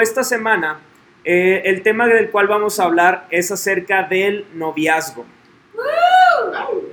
[0.00, 0.80] Esta semana,
[1.22, 5.24] eh, el tema del cual vamos a hablar es acerca del noviazgo.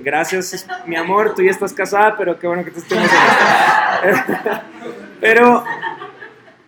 [0.02, 3.10] Gracias, mi amor, tú ya estás casada, pero qué bueno que te estemos
[5.20, 5.64] pero,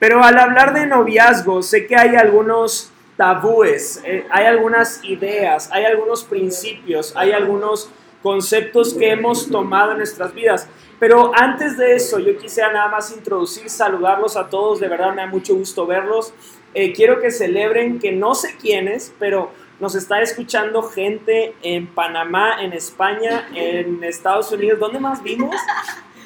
[0.01, 5.85] pero al hablar de noviazgo, sé que hay algunos tabúes, eh, hay algunas ideas, hay
[5.85, 7.93] algunos principios, hay algunos
[8.25, 10.66] conceptos que hemos tomado en nuestras vidas.
[10.98, 15.20] Pero antes de eso, yo quisiera nada más introducir, saludarlos a todos, de verdad me
[15.20, 16.32] da mucho gusto verlos.
[16.73, 22.62] Eh, quiero que celebren que no sé quiénes, pero nos está escuchando gente en Panamá,
[22.62, 24.80] en España, en Estados Unidos.
[24.80, 25.54] ¿Dónde más vimos?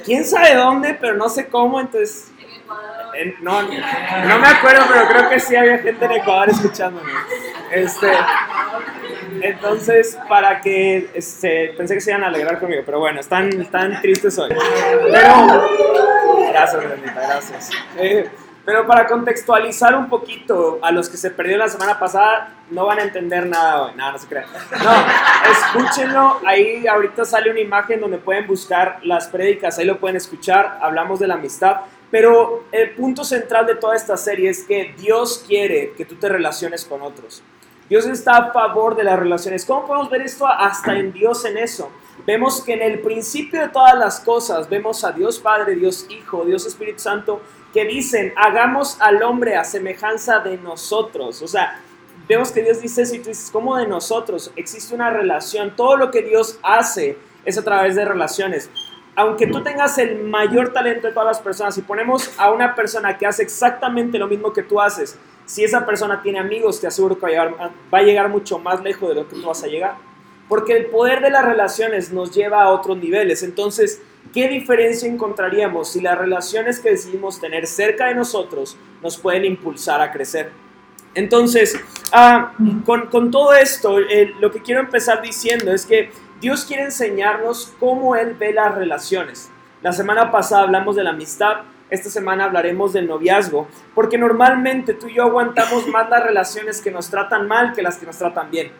[0.04, 0.94] ¿Quién sabe dónde?
[0.94, 2.30] Pero no sé cómo, entonces...
[3.42, 7.10] no, no me acuerdo, pero creo que sí había gente en Ecuador escuchándome.
[7.72, 8.12] Este,
[9.42, 14.00] entonces, para que este, pensé que se iban a alegrar conmigo, pero bueno, están, están
[14.00, 14.50] tristes hoy.
[14.50, 15.68] Pero,
[16.50, 16.82] gracias,
[17.14, 17.70] gracias.
[17.96, 18.28] Eh,
[18.68, 22.98] pero para contextualizar un poquito a los que se perdieron la semana pasada, no van
[22.98, 24.44] a entender nada hoy, nada, no se crean.
[24.84, 30.18] No, escúchenlo, ahí ahorita sale una imagen donde pueden buscar las prédicas, ahí lo pueden
[30.18, 31.80] escuchar, hablamos de la amistad.
[32.10, 36.28] Pero el punto central de toda esta serie es que Dios quiere que tú te
[36.28, 37.42] relaciones con otros.
[37.88, 39.64] Dios está a favor de las relaciones.
[39.64, 41.90] ¿Cómo podemos ver esto hasta en Dios en eso?
[42.26, 46.44] Vemos que en el principio de todas las cosas vemos a Dios Padre, Dios Hijo,
[46.44, 47.40] Dios Espíritu Santo
[47.72, 51.40] que dicen, hagamos al hombre a semejanza de nosotros.
[51.40, 51.80] O sea,
[52.28, 54.52] vemos que Dios dice eso y tú dices, ¿cómo de nosotros?
[54.56, 55.74] Existe una relación.
[55.74, 58.70] Todo lo que Dios hace es a través de relaciones.
[59.16, 63.16] Aunque tú tengas el mayor talento de todas las personas y ponemos a una persona
[63.16, 65.18] que hace exactamente lo mismo que tú haces,
[65.48, 69.14] si esa persona tiene amigos, te aseguro que va a, llegar, mucho más lejos de
[69.14, 69.96] lo que tú vas a llegar.
[70.46, 73.42] Porque el poder de las relaciones nos lleva a otros niveles.
[73.42, 74.02] Entonces,
[74.34, 80.02] ¿qué diferencia encontraríamos si las relaciones que decidimos tener cerca de nosotros nos pueden impulsar
[80.02, 80.52] a crecer?
[81.14, 81.80] Entonces,
[82.12, 82.52] ah,
[82.84, 86.10] con, todo esto, eh, lo que quiero empezar diciendo es que
[86.42, 89.50] Dios quiere enseñarnos cómo Él ve las relaciones.
[89.80, 95.08] La semana pasada hablamos de la amistad, esta semana hablaremos del noviazgo, porque normalmente tú
[95.08, 98.50] y yo aguantamos más las relaciones que nos tratan mal que las que nos tratan
[98.50, 98.70] bien.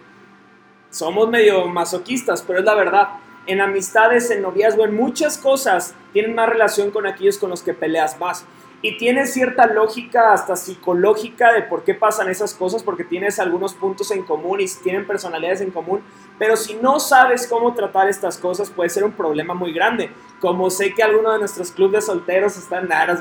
[0.91, 3.09] Somos medio masoquistas, pero es la verdad.
[3.47, 7.73] En amistades, en noviazgo, en muchas cosas, tienen más relación con aquellos con los que
[7.73, 8.45] peleas más.
[8.81, 13.75] Y tiene cierta lógica, hasta psicológica, de por qué pasan esas cosas, porque tienes algunos
[13.75, 16.01] puntos en común y tienen personalidades en común.
[16.39, 20.13] Pero si no sabes cómo tratar estas cosas, puede ser un problema muy grande.
[20.41, 23.21] Como sé que algunos de nuestros clubes de solteros están naras.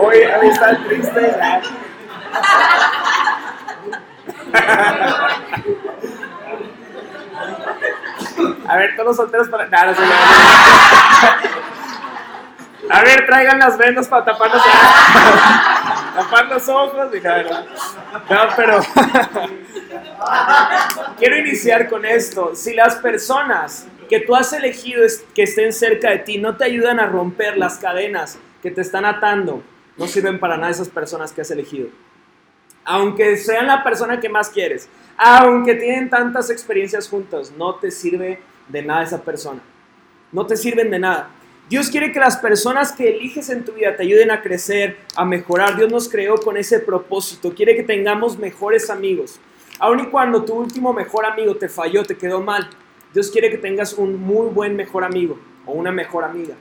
[0.00, 0.16] hoy,
[0.50, 1.36] están tristes.
[8.68, 9.68] A ver, todos los solteros para.
[12.88, 14.62] A ver, traigan las vendas para tapar los,
[16.14, 17.08] tapar los ojos.
[18.30, 18.80] No, pero
[21.18, 22.54] quiero iniciar con esto.
[22.54, 25.04] Si las personas que tú has elegido
[25.34, 29.04] que estén cerca de ti no te ayudan a romper las cadenas que te están
[29.04, 29.62] atando,
[29.96, 31.88] no sirven para nada esas personas que has elegido.
[32.84, 38.40] Aunque sean la persona que más quieres, aunque tienen tantas experiencias juntos, no te sirve
[38.68, 39.60] de nada esa persona.
[40.30, 41.30] No te sirven de nada.
[41.68, 45.24] Dios quiere que las personas que eliges en tu vida te ayuden a crecer, a
[45.24, 45.76] mejorar.
[45.76, 47.52] Dios nos creó con ese propósito.
[47.52, 49.40] Quiere que tengamos mejores amigos.
[49.80, 52.70] Aun y cuando tu último mejor amigo te falló, te quedó mal,
[53.12, 56.54] Dios quiere que tengas un muy buen mejor amigo o una mejor amiga.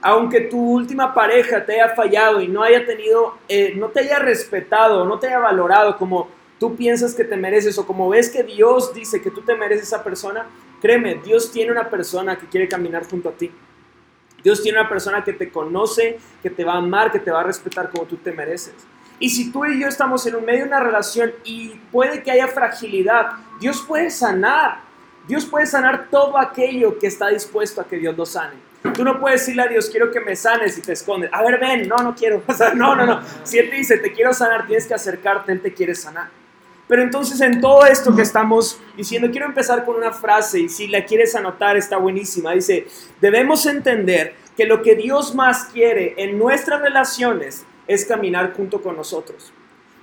[0.00, 4.18] Aunque tu última pareja te haya fallado y no haya tenido, eh, no te haya
[4.18, 6.28] respetado, no te haya valorado como
[6.58, 9.88] tú piensas que te mereces o como ves que Dios dice que tú te mereces
[9.88, 10.46] esa persona,
[10.80, 13.50] créeme, Dios tiene una persona que quiere caminar junto a ti.
[14.42, 17.40] Dios tiene una persona que te conoce, que te va a amar, que te va
[17.40, 18.74] a respetar como tú te mereces.
[19.20, 22.30] Y si tú y yo estamos en un medio de una relación y puede que
[22.30, 24.80] haya fragilidad, Dios puede sanar.
[25.26, 28.54] Dios puede sanar todo aquello que está dispuesto a que Dios lo sane.
[28.94, 31.30] Tú no puedes decirle a Dios, quiero que me sanes y te escondes.
[31.32, 32.42] A ver, ven, no, no quiero.
[32.48, 33.20] O sea, no, no, no.
[33.42, 36.28] Si Él te dice, te quiero sanar, tienes que acercarte, Él te quiere sanar.
[36.88, 40.88] Pero entonces en todo esto que estamos diciendo, quiero empezar con una frase y si
[40.88, 42.52] la quieres anotar está buenísima.
[42.52, 42.86] Dice,
[43.20, 48.96] debemos entender que lo que Dios más quiere en nuestras relaciones es caminar junto con
[48.96, 49.52] nosotros.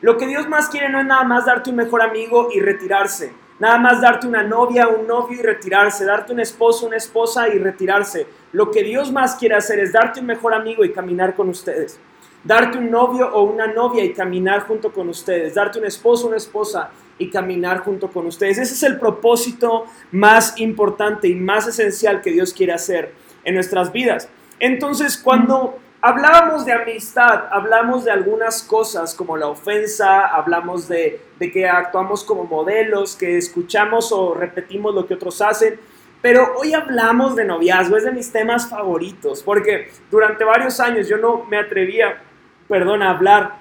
[0.02, 3.34] Lo que Dios más quiere no es nada más darte un mejor amigo y retirarse.
[3.58, 7.58] Nada más darte una novia, un novio y retirarse, darte un esposo, una esposa y
[7.58, 8.28] retirarse.
[8.52, 12.00] Lo que Dios más quiere hacer es darte un mejor amigo y caminar con ustedes
[12.46, 16.28] darte un novio o una novia y caminar junto con ustedes, darte un esposo o
[16.30, 18.58] una esposa y caminar junto con ustedes.
[18.58, 23.14] Ese es el propósito más importante y más esencial que Dios quiere hacer
[23.44, 24.30] en nuestras vidas.
[24.60, 31.52] Entonces, cuando hablábamos de amistad, hablamos de algunas cosas como la ofensa, hablamos de, de
[31.52, 35.80] que actuamos como modelos, que escuchamos o repetimos lo que otros hacen.
[36.22, 41.18] Pero hoy hablamos de noviazgo, es de mis temas favoritos, porque durante varios años yo
[41.18, 42.20] no me atrevía,
[42.68, 43.58] perdón, a hablar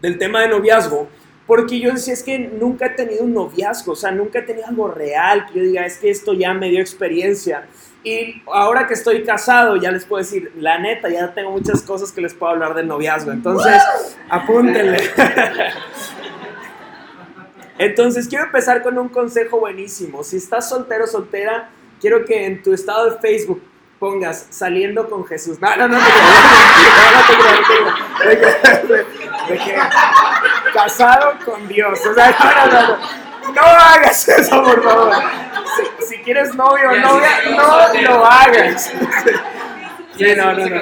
[0.00, 1.08] del tema de noviazgo,
[1.46, 4.66] porque yo decía, es que nunca he tenido un noviazgo, o sea, nunca he tenido
[4.66, 7.66] algo real, que yo diga, es que esto ya me dio experiencia.
[8.04, 12.12] Y ahora que estoy casado, ya les puedo decir, la neta, ya tengo muchas cosas
[12.12, 13.32] que les puedo hablar del noviazgo.
[13.32, 13.82] Entonces,
[14.28, 14.98] apúntenle.
[17.78, 20.22] Entonces, quiero empezar con un consejo buenísimo.
[20.24, 23.62] Si estás soltero o soltera, quiero que en tu estado de Facebook
[23.98, 25.60] pongas saliendo con Jesús.
[25.60, 26.04] No, no, no, no,
[30.72, 31.98] casado con Dios.
[32.06, 32.98] O sea,
[33.54, 35.12] no, hagas eso, por favor.
[35.76, 38.92] Si, si quieres novio o novia, no lo hagas.
[40.16, 40.80] Sí, no, no, no.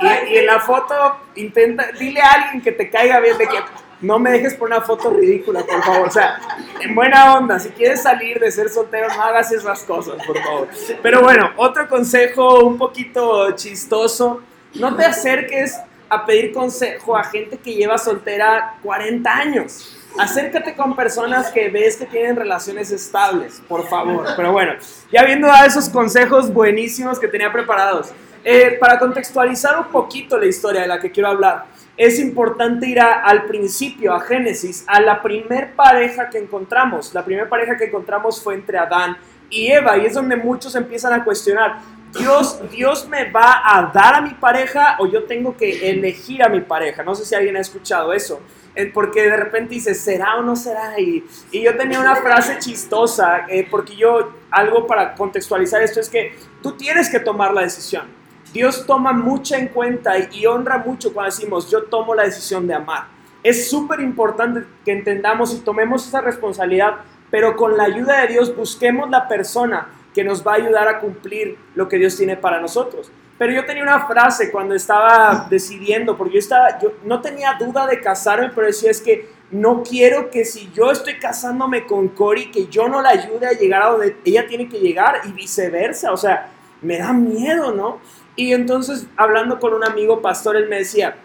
[0.00, 3.58] Y, y, en la foto, intenta, dile a alguien que te caiga bien de que
[4.02, 6.08] no me dejes por una foto ridícula, por favor.
[6.08, 6.38] O sea,
[6.80, 10.68] en buena onda, si quieres salir de ser soltero, no hagas esas cosas, por favor.
[11.02, 14.42] Pero bueno, otro consejo un poquito chistoso,
[14.74, 15.78] no te acerques
[16.08, 19.96] a pedir consejo a gente que lleva soltera 40 años.
[20.18, 24.26] Acércate con personas que ves que tienen relaciones estables, por favor.
[24.36, 24.74] Pero bueno,
[25.10, 28.12] ya viendo dado esos consejos buenísimos que tenía preparados,
[28.44, 31.66] eh, para contextualizar un poquito la historia de la que quiero hablar,
[31.96, 37.12] es importante ir al principio, a Génesis, a la primer pareja que encontramos.
[37.14, 39.16] La primera pareja que encontramos fue entre Adán
[39.50, 41.80] y Eva, y es donde muchos empiezan a cuestionar,
[42.18, 46.48] Dios, Dios me va a dar a mi pareja o yo tengo que elegir a
[46.48, 47.02] mi pareja.
[47.02, 48.40] No sé si alguien ha escuchado eso.
[48.74, 50.98] Eh, porque de repente dice, ¿será o no será?
[50.98, 56.08] Y, y yo tenía una frase chistosa, eh, porque yo, algo para contextualizar esto es
[56.08, 58.21] que tú tienes que tomar la decisión.
[58.52, 62.74] Dios toma mucho en cuenta y, honra mucho cuando decimos, yo tomo la decisión de
[62.74, 63.06] amar.
[63.42, 66.98] Es súper importante que entendamos y tomemos esa responsabilidad,
[67.30, 71.00] pero con la ayuda de Dios busquemos la persona que nos va a ayudar a
[71.00, 73.10] cumplir lo que Dios tiene para nosotros.
[73.38, 77.86] Pero yo tenía una frase cuando estaba decidiendo, porque yo, estaba, yo no tenía duda
[77.86, 82.50] de casarme, pero decía es que no quiero que si yo estoy casándome con Cory,
[82.50, 86.12] que yo no la ayude a llegar a donde ella tiene que llegar y viceversa.
[86.12, 86.50] O sea,
[86.82, 87.98] me da miedo, ¿no?
[88.36, 91.16] Y entonces, hablando con un amigo pastor, él me decía,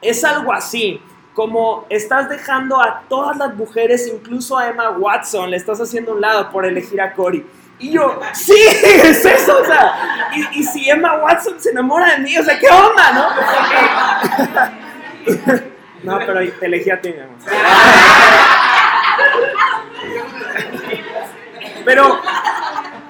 [0.00, 1.00] es algo así,
[1.34, 6.20] como estás dejando a todas las mujeres, incluso a Emma Watson, le estás haciendo un
[6.20, 7.44] lado por elegir a Cory.
[7.78, 12.38] Y yo, sí, es eso, o sea, y, si Emma Watson se enamora de mí,
[12.38, 13.28] o sea, ¿qué onda, no?
[16.18, 17.36] no, pero te elegí a ti, mi amor.
[21.84, 22.20] Pero,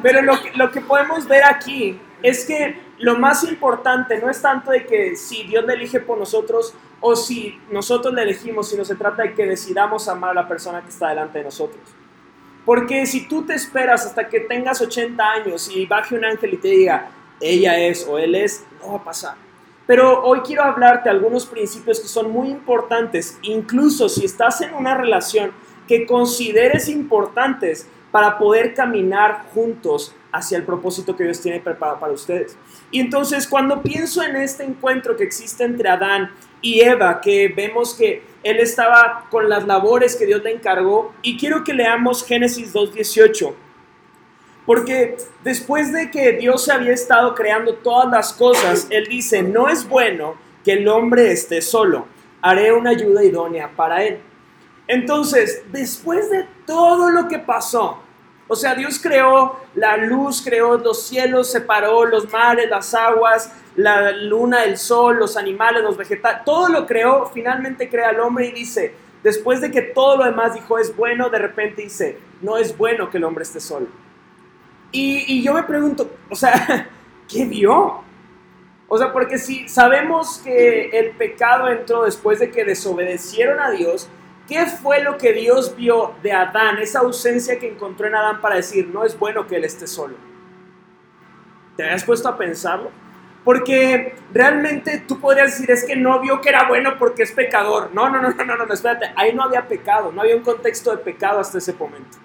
[0.03, 4.41] pero lo, que, lo que podemos ver aquí es que lo más importante no es
[4.41, 8.85] tanto de que si Dios le elige por nosotros o si nosotros le elegimos, sino
[8.85, 11.81] se trata de que decidamos amar a la persona que está delante de nosotros.
[12.65, 16.57] Porque si tú te esperas hasta que tengas 80 años y baje un ángel y
[16.57, 17.11] te diga,
[17.41, 19.35] ella es o él es, no va a pasar.
[19.87, 24.97] Pero hoy quiero hablarte algunos principios que son muy importantes, incluso si estás en una
[24.97, 25.53] relación
[25.87, 32.13] que consideres importantes para poder caminar juntos hacia el propósito que Dios tiene preparado para
[32.13, 32.57] ustedes.
[32.91, 36.31] Y entonces cuando pienso en este encuentro que existe entre Adán
[36.61, 41.37] y Eva, que vemos que él estaba con las labores que Dios le encargó, y
[41.37, 43.55] quiero que leamos Génesis 2.18,
[44.65, 49.89] porque después de que Dios había estado creando todas las cosas, Él dice, no es
[49.89, 52.07] bueno que el hombre esté solo,
[52.43, 54.19] haré una ayuda idónea para él.
[54.89, 58.03] Entonces, después de todo lo que pasó,
[58.49, 64.13] o sea, Dios creó la luz, creó los cielos, separó los mares, las aguas, la
[64.13, 68.53] luna, el sol, los animales, los vegetales, todo lo creó, finalmente crea al hombre y
[68.53, 72.77] dice, después de que todo lo demás dijo es bueno, de repente dice, no es
[72.77, 73.89] bueno que el hombre esté solo.
[74.93, 76.89] Y, y yo me pregunto, o sea,
[77.29, 78.05] ¿qué vio?
[78.89, 84.09] O sea, porque si sabemos que el pecado entró después de que desobedecieron a Dios,
[84.49, 86.79] ¿Qué fue lo que Dios vio de Adán?
[86.79, 90.15] Esa ausencia que encontró en Adán para decir, no es bueno que él esté solo.
[91.77, 92.91] ¿Te habías puesto a pensarlo?
[93.45, 97.91] Porque realmente tú podrías decir, es que no vio que era bueno porque es pecador.
[97.93, 99.13] No, no, no, no, no, no, espérate.
[99.17, 102.19] Ahí no había pecado, no había un contexto de pecado hasta ese momento.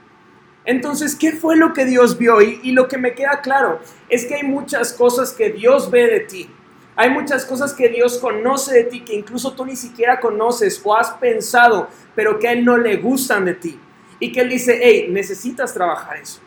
[0.63, 2.39] Entonces, ¿qué fue lo que Dios vio?
[2.41, 6.05] Y, y lo que me queda claro es que hay muchas cosas que Dios ve
[6.07, 6.49] de ti
[6.95, 10.95] hay muchas cosas que Dios conoce de ti que incluso tú ni siquiera conoces o
[10.95, 13.79] has pensado, pero que a Él no le gustan de ti.
[14.19, 16.41] Y que Él dice, hey, necesitas trabajar eso.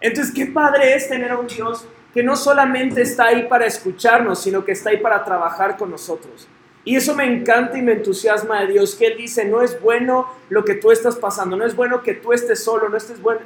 [0.00, 4.42] Entonces, qué padre es tener a un Dios que no solamente está ahí para escucharnos,
[4.42, 6.48] sino que está ahí para trabajar con nosotros.
[6.84, 10.26] Y eso me encanta y me entusiasma de Dios, que Él dice, no es bueno
[10.48, 12.96] lo que tú estás pasando, no es bueno que tú estés solo, no,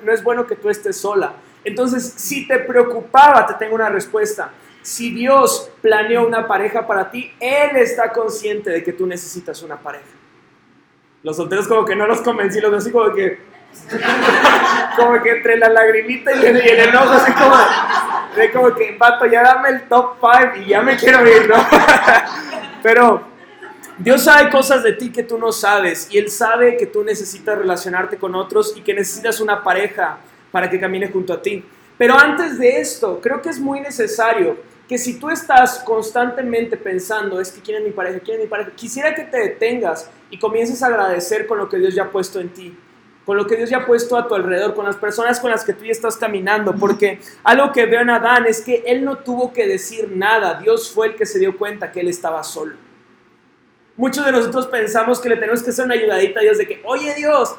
[0.05, 1.35] no es bueno que tú estés sola.
[1.65, 4.53] Entonces, si te preocupaba, te tengo una respuesta.
[4.83, 9.77] Si Dios planeó una pareja para ti, Él está consciente de que tú necesitas una
[9.77, 10.05] pareja.
[11.23, 13.53] Los solteros como que no los convencí, los así como que...
[14.97, 17.57] como que entre la lagrimita y el, enojo, así como...
[18.37, 21.55] De como que, vato, ya dame el top 5 y ya me quiero ir, ¿no?
[22.83, 23.23] Pero
[23.99, 27.57] Dios sabe cosas de ti que tú no sabes y Él sabe que tú necesitas
[27.57, 30.19] relacionarte con otros y que necesitas una pareja
[30.51, 31.65] para que camine junto a ti.
[31.99, 37.41] Pero antes de esto, creo que es muy necesario que si tú estás constantemente pensando,
[37.41, 40.39] es que quién es mi pareja, quién es mi pareja, quisiera que te detengas y
[40.39, 42.77] comiences a agradecer con lo que Dios ya ha puesto en ti,
[43.25, 45.65] con lo que Dios ya ha puesto a tu alrededor, con las personas con las
[45.65, 49.17] que tú ya estás caminando, porque algo que veo en Adán es que él no
[49.17, 52.77] tuvo que decir nada, Dios fue el que se dio cuenta que él estaba solo.
[53.97, 56.83] Muchos de nosotros pensamos que le tenemos que hacer una ayudadita a Dios de que,
[56.85, 57.57] oye Dios,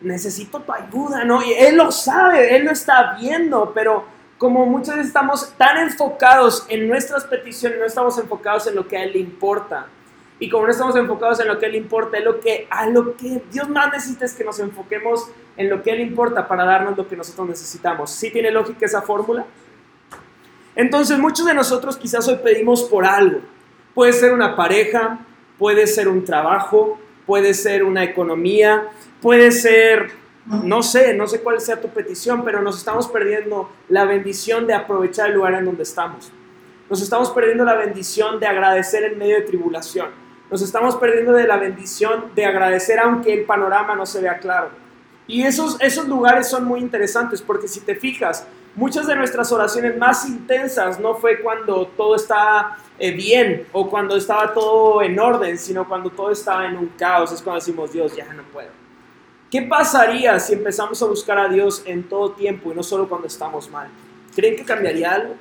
[0.00, 1.44] necesito tu ayuda, ¿no?
[1.44, 4.06] Y Él lo sabe, Él lo está viendo, pero
[4.40, 8.96] como muchas veces estamos tan enfocados en nuestras peticiones, no estamos enfocados en lo que
[8.96, 9.88] a Él le importa.
[10.38, 12.86] Y como no estamos enfocados en lo que a Él importa, es lo que, a
[12.86, 16.48] lo que Dios más necesita es que nos enfoquemos en lo que a Él importa
[16.48, 18.12] para darnos lo que nosotros necesitamos.
[18.12, 19.44] ¿Sí tiene lógica esa fórmula?
[20.74, 23.40] Entonces muchos de nosotros quizás hoy pedimos por algo.
[23.92, 25.18] Puede ser una pareja,
[25.58, 28.88] puede ser un trabajo, puede ser una economía,
[29.20, 30.12] puede ser,
[30.50, 34.74] no sé, no sé cuál sea tu petición, pero nos estamos perdiendo la bendición de
[34.74, 36.32] aprovechar el lugar en donde estamos.
[36.88, 40.08] Nos estamos perdiendo la bendición de agradecer en medio de tribulación.
[40.50, 44.70] Nos estamos perdiendo de la bendición de agradecer aunque el panorama no se vea claro.
[45.28, 49.96] Y esos, esos lugares son muy interesantes porque si te fijas, muchas de nuestras oraciones
[49.96, 55.56] más intensas no fue cuando todo está eh, bien o cuando estaba todo en orden,
[55.56, 57.30] sino cuando todo estaba en un caos.
[57.30, 58.79] Es cuando decimos, Dios, ya no puedo.
[59.50, 63.26] ¿Qué pasaría si empezamos a buscar a Dios en todo tiempo y no solo cuando
[63.26, 63.88] estamos mal?
[64.34, 65.34] ¿Creen que cambiaría algo?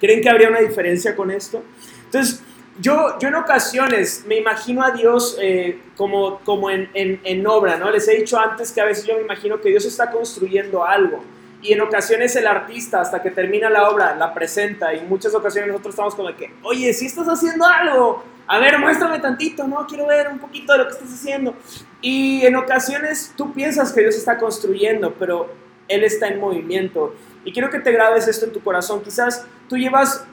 [0.00, 1.62] ¿Creen que habría una diferencia con esto?
[2.04, 2.42] Entonces,
[2.80, 7.76] yo, yo en ocasiones me imagino a Dios eh, como, como en, en, en obra,
[7.76, 7.90] ¿no?
[7.90, 11.22] Les he dicho antes que a veces yo me imagino que Dios está construyendo algo
[11.60, 14.94] y en ocasiones el artista, hasta que termina la obra, la presenta.
[14.94, 18.78] Y en muchas ocasiones nosotros estamos como que, oye, si estás haciendo algo, a ver,
[18.78, 19.86] muéstrame tantito, ¿no?
[19.86, 21.54] Quiero ver un poquito de lo que estás haciendo.
[22.00, 25.50] Y en ocasiones tú piensas que Dios está construyendo, pero
[25.86, 27.14] Él está en movimiento.
[27.44, 29.02] Y quiero que te grabes esto en tu corazón.
[29.02, 30.24] Quizás tú llevas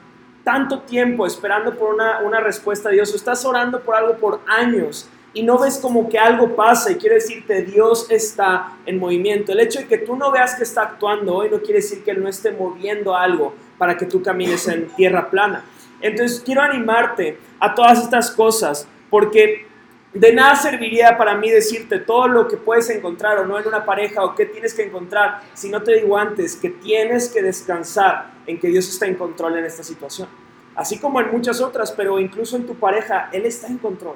[0.46, 4.40] tanto tiempo esperando por una, una respuesta de Dios o estás orando por algo por
[4.48, 9.52] años y no ves como que algo pasa y quiere decirte Dios está en movimiento.
[9.52, 12.12] El hecho de que tú no veas que está actuando hoy no quiere decir que
[12.12, 15.66] Él no esté moviendo algo para que tú camines en tierra plana.
[16.06, 19.66] Entonces quiero animarte a todas estas cosas porque
[20.14, 23.84] de nada serviría para mí decirte todo lo que puedes encontrar o no en una
[23.84, 28.30] pareja o qué tienes que encontrar si no te digo antes que tienes que descansar
[28.46, 30.28] en que Dios está en control en esta situación.
[30.76, 34.16] Así como en muchas otras, pero incluso en tu pareja, Él está en control.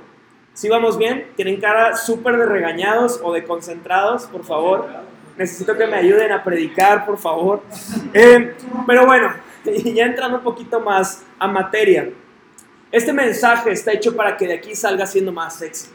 [0.54, 1.32] Si vamos bien?
[1.36, 4.26] ¿Tienen cara súper de regañados o de concentrados?
[4.26, 4.88] Por favor.
[5.38, 7.64] Necesito que me ayuden a predicar, por favor.
[8.14, 8.54] Eh,
[8.86, 9.34] pero bueno,
[9.94, 12.10] ya entrando un poquito más a materia.
[12.92, 15.90] Este mensaje está hecho para que de aquí salga siendo más sexy.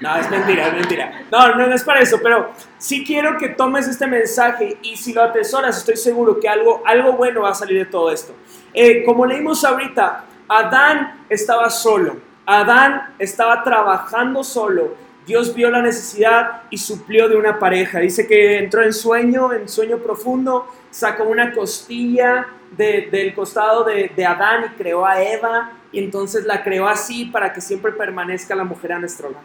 [0.00, 1.22] No, es mentira, es mentira.
[1.30, 5.22] No, no, es para eso, pero sí quiero que tomes este mensaje y si lo
[5.22, 8.32] atesoras, estoy seguro que algo, algo bueno va a salir de todo esto.
[8.72, 12.16] Eh, como leímos ahorita, Adán estaba solo.
[12.46, 14.94] Adán estaba trabajando solo.
[15.28, 18.00] Dios vio la necesidad y suplió de una pareja.
[18.00, 24.64] Dice que entró en sueño, en sueño profundo, sacó una costilla del costado de, Adán
[24.64, 25.72] y creó a Eva.
[25.92, 29.44] Y entonces la creó así para que siempre permanezca la mujer a nuestro lado.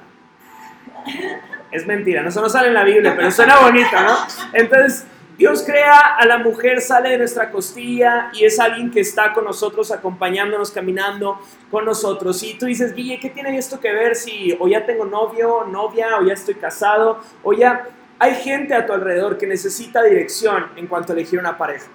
[1.69, 4.15] Es mentira, eso no sale en la Biblia, pero suena bonito, ¿no?
[4.53, 5.05] Entonces
[5.37, 9.45] Dios crea a la mujer, sale de nuestra costilla y es alguien que está con
[9.45, 11.39] nosotros, acompañándonos, caminando
[11.71, 12.43] con nosotros.
[12.43, 16.19] Y tú dices, Guille, ¿qué tiene esto que ver si o ya tengo novio, novia,
[16.19, 17.87] o ya estoy casado, o ya
[18.19, 21.87] hay gente a tu alrededor que necesita dirección en cuanto a elegir una pareja?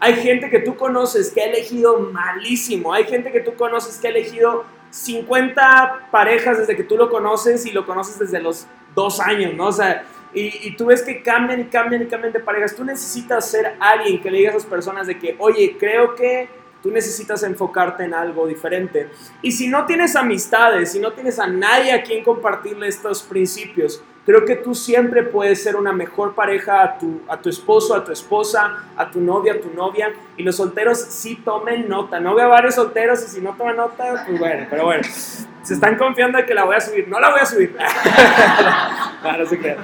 [0.00, 4.08] Hay gente que tú conoces que ha elegido malísimo, hay gente que tú conoces que
[4.08, 9.20] ha elegido 50 parejas desde que tú lo conoces y lo conoces desde los dos
[9.20, 9.66] años, ¿no?
[9.66, 10.04] O sea,
[10.38, 12.76] y, tú ves que cambian y cambian y cambian de parejas.
[12.76, 16.66] Tú necesitas ser alguien que le diga a esas personas de que, oye, creo que
[16.82, 19.08] Tú necesitas enfocarte en algo diferente.
[19.42, 24.00] Y si no tienes amistades, si no tienes a nadie a quien compartirle estos principios,
[24.26, 28.04] creo que tú siempre puedes ser una mejor pareja a tu, a tu esposo, a
[28.04, 30.12] tu esposa, a tu novia, a tu novia.
[30.36, 32.18] Y los solteros sí tomen nota.
[32.18, 35.04] No veo varios solteros y si no toman nota, pues bueno, pero bueno.
[35.62, 37.08] Se están confiando de que la voy a subir.
[37.08, 37.76] No la voy a subir.
[39.22, 39.78] no, no se crean.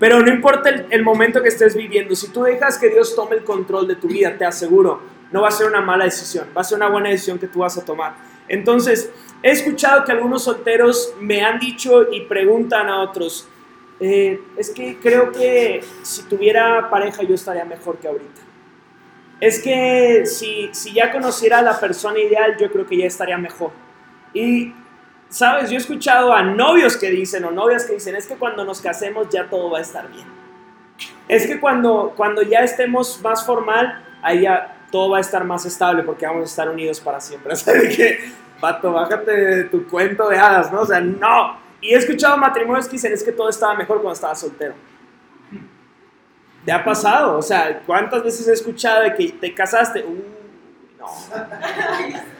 [0.00, 3.36] Pero no importa el, el, momento que estés viviendo, si tú dejas que Dios tome
[3.36, 6.62] el control de tu vida, te aseguro, no va a ser una mala decisión, va
[6.62, 8.14] a ser una buena decisión que tú vas a tomar.
[8.48, 9.12] Entonces,
[9.44, 13.46] he escuchado que algunos solteros me han dicho y preguntan a otros,
[14.00, 18.40] eh, es que creo que si tuviera pareja yo estaría mejor que ahorita.
[19.40, 23.36] Es que si, si ya conociera a la persona ideal, yo creo que ya estaría
[23.36, 23.70] mejor.
[24.32, 24.72] Y
[25.28, 28.64] sabes, yo he escuchado a novios que dicen o novias que dicen, es que cuando
[28.64, 30.26] nos casemos ya todo va a estar bien.
[31.28, 35.66] Es que cuando, cuando ya estemos más formal, ahí ya todo va a estar más
[35.66, 37.54] estable porque vamos a estar unidos para siempre.
[37.66, 40.80] De que, vato, bájate de tu cuento de hadas, ¿no?
[40.80, 41.56] O sea, no.
[41.80, 44.74] Y he escuchado matrimonios que dicen, es que todo estaba mejor cuando estaba soltero.
[46.64, 47.36] ¿Te ha pasado?
[47.36, 50.02] O sea, ¿cuántas veces he escuchado de que te casaste?
[50.02, 50.24] Uy,
[50.98, 51.06] no.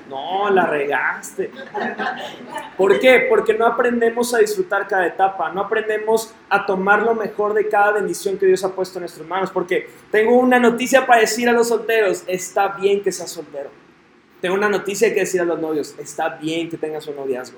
[0.09, 1.51] No, la regaste.
[2.77, 3.27] ¿Por qué?
[3.29, 7.93] Porque no aprendemos a disfrutar cada etapa, no aprendemos a tomar lo mejor de cada
[7.93, 9.51] bendición que Dios ha puesto en nuestras manos.
[9.51, 13.84] Porque tengo una noticia para decir a los solteros, está bien que seas soltero.
[14.45, 17.57] Tengo una noticia que decir a los novios, está bien que tengas un noviazgo.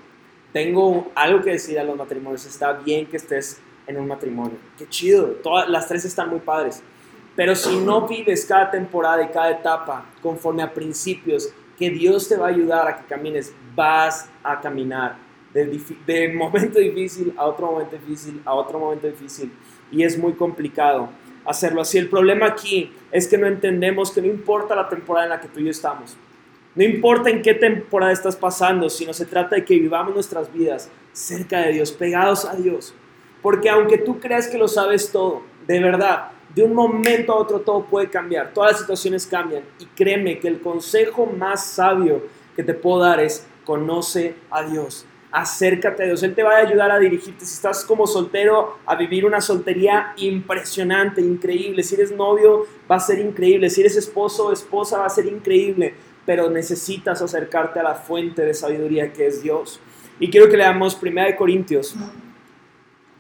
[0.53, 4.57] Tengo algo que decir a los matrimonios, está bien que estés en un matrimonio.
[4.79, 6.85] Qué chido, todas las tres están muy padres.
[7.35, 12.37] Pero si no vives cada temporada y cada etapa conforme a principios que Dios te
[12.37, 15.17] va a ayudar a que camines, vas a caminar
[15.53, 19.51] de, de momento difícil a otro momento difícil, a otro momento difícil.
[19.91, 21.09] Y es muy complicado
[21.45, 21.99] hacerlo así.
[21.99, 25.49] El problema aquí es que no entendemos que no importa la temporada en la que
[25.49, 26.17] tú y yo estamos.
[26.77, 30.91] No importa en qué temporada estás pasando, sino se trata de que vivamos nuestras vidas
[31.11, 32.95] cerca de Dios, pegados a Dios.
[33.41, 37.61] Porque aunque tú creas que lo sabes todo, de verdad, de un momento a otro
[37.61, 39.63] todo puede cambiar, todas las situaciones cambian.
[39.79, 45.07] Y créeme que el consejo más sabio que te puedo dar es conoce a Dios,
[45.33, 47.45] acércate a Dios, Él te va a ayudar a dirigirte.
[47.45, 51.83] Si estás como soltero, a vivir una soltería impresionante, increíble.
[51.83, 53.69] Si eres novio, va a ser increíble.
[53.69, 55.95] Si eres esposo o esposa, va a ser increíble.
[56.27, 59.81] Pero necesitas acercarte a la fuente de sabiduría que es Dios.
[60.21, 61.95] Y quiero que leamos 1 Corintios,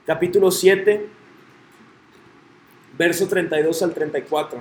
[0.05, 1.17] capítulo 7
[2.97, 4.61] verso 32 al 34.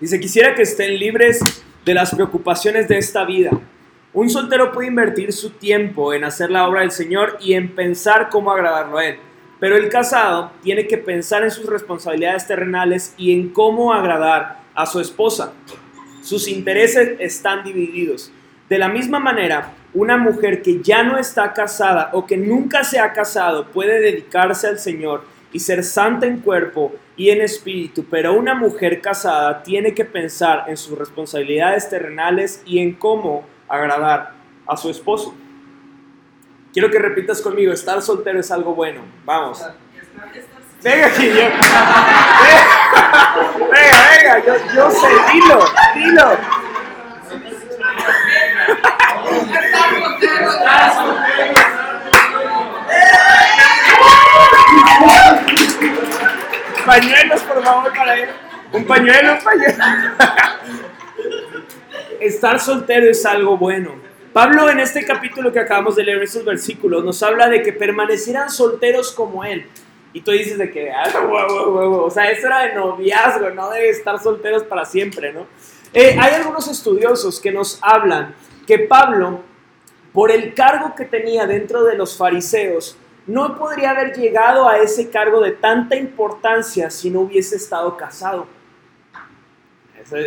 [0.00, 1.40] Dice, quisiera que estén libres
[1.84, 3.50] de las preocupaciones de esta vida.
[4.12, 8.28] Un soltero puede invertir su tiempo en hacer la obra del Señor y en pensar
[8.30, 9.18] cómo agradarlo a Él.
[9.60, 14.86] Pero el casado tiene que pensar en sus responsabilidades terrenales y en cómo agradar a
[14.86, 15.52] su esposa.
[16.22, 18.32] Sus intereses están divididos.
[18.68, 22.98] De la misma manera, una mujer que ya no está casada o que nunca se
[22.98, 28.32] ha casado puede dedicarse al Señor y ser santa en cuerpo y en espíritu, pero
[28.34, 34.32] una mujer casada tiene que pensar en sus responsabilidades terrenales y en cómo agradar
[34.66, 35.34] a su esposo.
[36.72, 39.02] Quiero que repitas conmigo, estar soltero es algo bueno.
[39.24, 39.66] Vamos.
[40.82, 41.34] Venga aquí, yo.
[43.70, 46.38] Venga, venga, yo, yo sé, dilo, dilo.
[56.86, 58.30] Pañuelos, por favor, para él.
[58.72, 59.84] Un pañuelo, un pañuelo.
[62.20, 64.09] Estar soltero es algo bueno.
[64.32, 68.48] Pablo en este capítulo que acabamos de leer, estos versículos, nos habla de que permanecerán
[68.48, 69.66] solteros como él.
[70.12, 74.20] Y tú dices de que, ah, o sea, eso era de noviazgo, no de estar
[74.20, 75.46] solteros para siempre, ¿no?
[75.92, 78.34] Eh, hay algunos estudiosos que nos hablan
[78.66, 79.40] que Pablo,
[80.12, 85.10] por el cargo que tenía dentro de los fariseos, no podría haber llegado a ese
[85.10, 88.46] cargo de tanta importancia si no hubiese estado casado.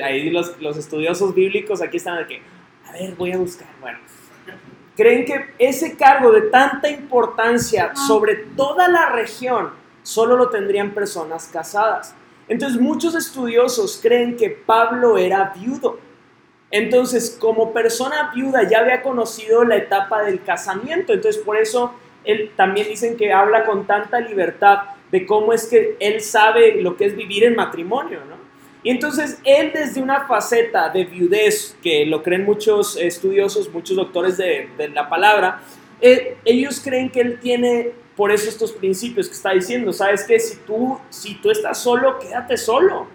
[0.04, 2.42] ahí los, los, estudiosos bíblicos aquí están de que,
[2.94, 3.68] a ver, voy a buscar.
[3.82, 4.00] Bueno,
[4.96, 9.72] creen que ese cargo de tanta importancia sobre toda la región
[10.04, 12.16] solo lo tendrían personas casadas.
[12.48, 16.00] Entonces muchos estudiosos creen que Pablo era viudo.
[16.70, 21.14] Entonces, como persona viuda ya había conocido la etapa del casamiento.
[21.14, 24.80] Entonces, por eso él también dicen que habla con tanta libertad
[25.12, 28.33] de cómo es que él sabe lo que es vivir en matrimonio, ¿no?
[28.84, 34.38] Y entonces él desde una faceta de viudez, que lo creen muchos estudiosos, muchos doctores
[34.38, 35.62] de, la palabra,
[36.02, 40.40] eh, ellos creen que él tiene por eso estos principios que está diciendo, ¿sabes qué?
[40.40, 43.08] Si tú, si tú estás solo, quédate solo.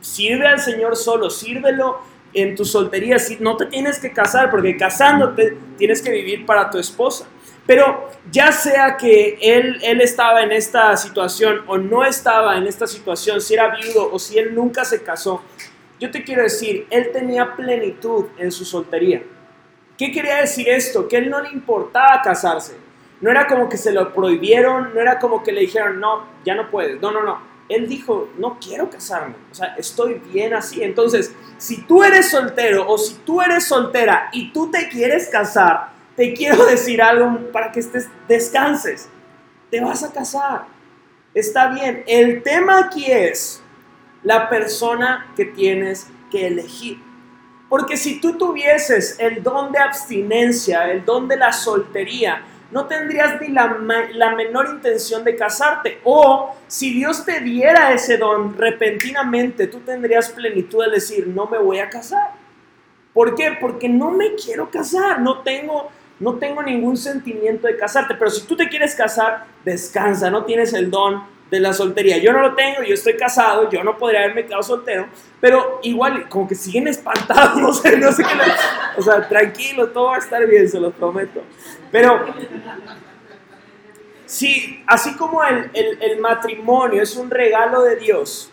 [0.00, 2.00] Sirve al Señor solo, sírvelo
[2.32, 3.16] en tu soltería.
[3.40, 7.28] No te tienes que casar, porque casándote tienes que vivir para tu esposa.
[7.66, 12.86] Pero ya sea que él, él estaba en esta situación o no estaba en esta
[12.86, 15.42] situación, si era viudo o si él nunca se casó,
[16.00, 19.22] yo te quiero decir, él tenía plenitud en su soltería.
[19.96, 21.06] ¿Qué quería decir esto?
[21.06, 22.74] Que él no le importaba casarse.
[23.20, 26.56] No era como que se lo prohibieron, no era como que le dijeron, no, ya
[26.56, 27.00] no puedes.
[27.00, 27.40] No, no, no.
[27.68, 29.36] Él dijo, no quiero casarme.
[29.52, 30.82] O sea, estoy bien así.
[30.82, 35.92] Entonces, si tú eres soltero o si tú eres soltera y tú te quieres casar,
[36.22, 39.08] te quiero decir algo para que estés, descanses.
[39.72, 40.66] Te vas a casar.
[41.34, 42.04] Está bien.
[42.06, 43.60] El tema aquí es
[44.22, 47.00] la persona que tienes que elegir.
[47.68, 53.40] Porque si tú tuvieses el don de abstinencia, el don de la soltería, no tendrías
[53.40, 53.76] ni la,
[54.12, 56.02] la, menor intención de casarte.
[56.04, 61.58] O si Dios te diera ese don repentinamente, tú tendrías plenitud de decir, no me
[61.58, 62.30] voy a casar.
[63.12, 63.58] ¿Por qué?
[63.60, 65.90] Porque no me quiero casar, no tengo,
[66.22, 68.14] no tengo ningún sentimiento de casarte.
[68.14, 72.16] Pero si tú te quieres casar, descansa, no tienes el don de la soltería.
[72.16, 75.06] Yo no lo tengo, yo estoy casado, yo no podría haberme quedado soltero,
[75.38, 78.30] pero igual, como que siguen espantados, no sé, no sé qué.
[78.96, 81.42] o sea, tranquilo, todo va a estar bien, se los prometo.
[81.90, 82.24] Pero,
[84.24, 88.50] sí, así como el, el, matrimonio es un regalo de Dios,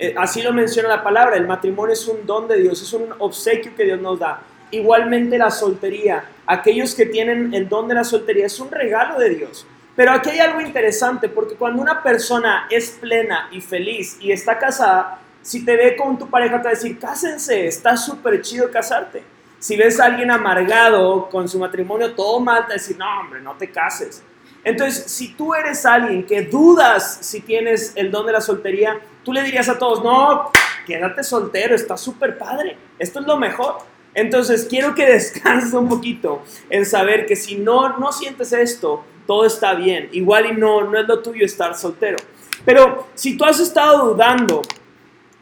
[0.00, 3.14] eh, así lo menciona la palabra, el matrimonio es un don de Dios, es un
[3.20, 4.42] obsequio que Dios nos da.
[4.72, 9.30] Igualmente la soltería, aquellos que tienen el don de la soltería, es un regalo de
[9.30, 9.66] Dios.
[9.94, 14.58] Pero aquí hay algo interesante, porque cuando una persona es plena y feliz y está
[14.58, 18.70] casada, si te ve con tu pareja te va a decir, cásense, está súper chido
[18.70, 19.22] casarte.
[19.58, 23.20] Si ves a alguien amargado con su matrimonio todo mal, te va a decir, no,
[23.20, 24.24] hombre, no te cases.
[24.64, 29.32] Entonces, si tú eres alguien que dudas si tienes el don de la soltería, tú
[29.32, 30.50] le dirías a todos, no,
[30.86, 33.91] quédate soltero, está súper padre, esto es lo mejor.
[34.14, 39.46] Entonces, quiero que descanses un poquito en saber que si no, no sientes esto, todo
[39.46, 40.08] está bien.
[40.12, 42.18] Igual y no, no es lo tuyo estar soltero.
[42.64, 44.62] Pero si tú has estado dudando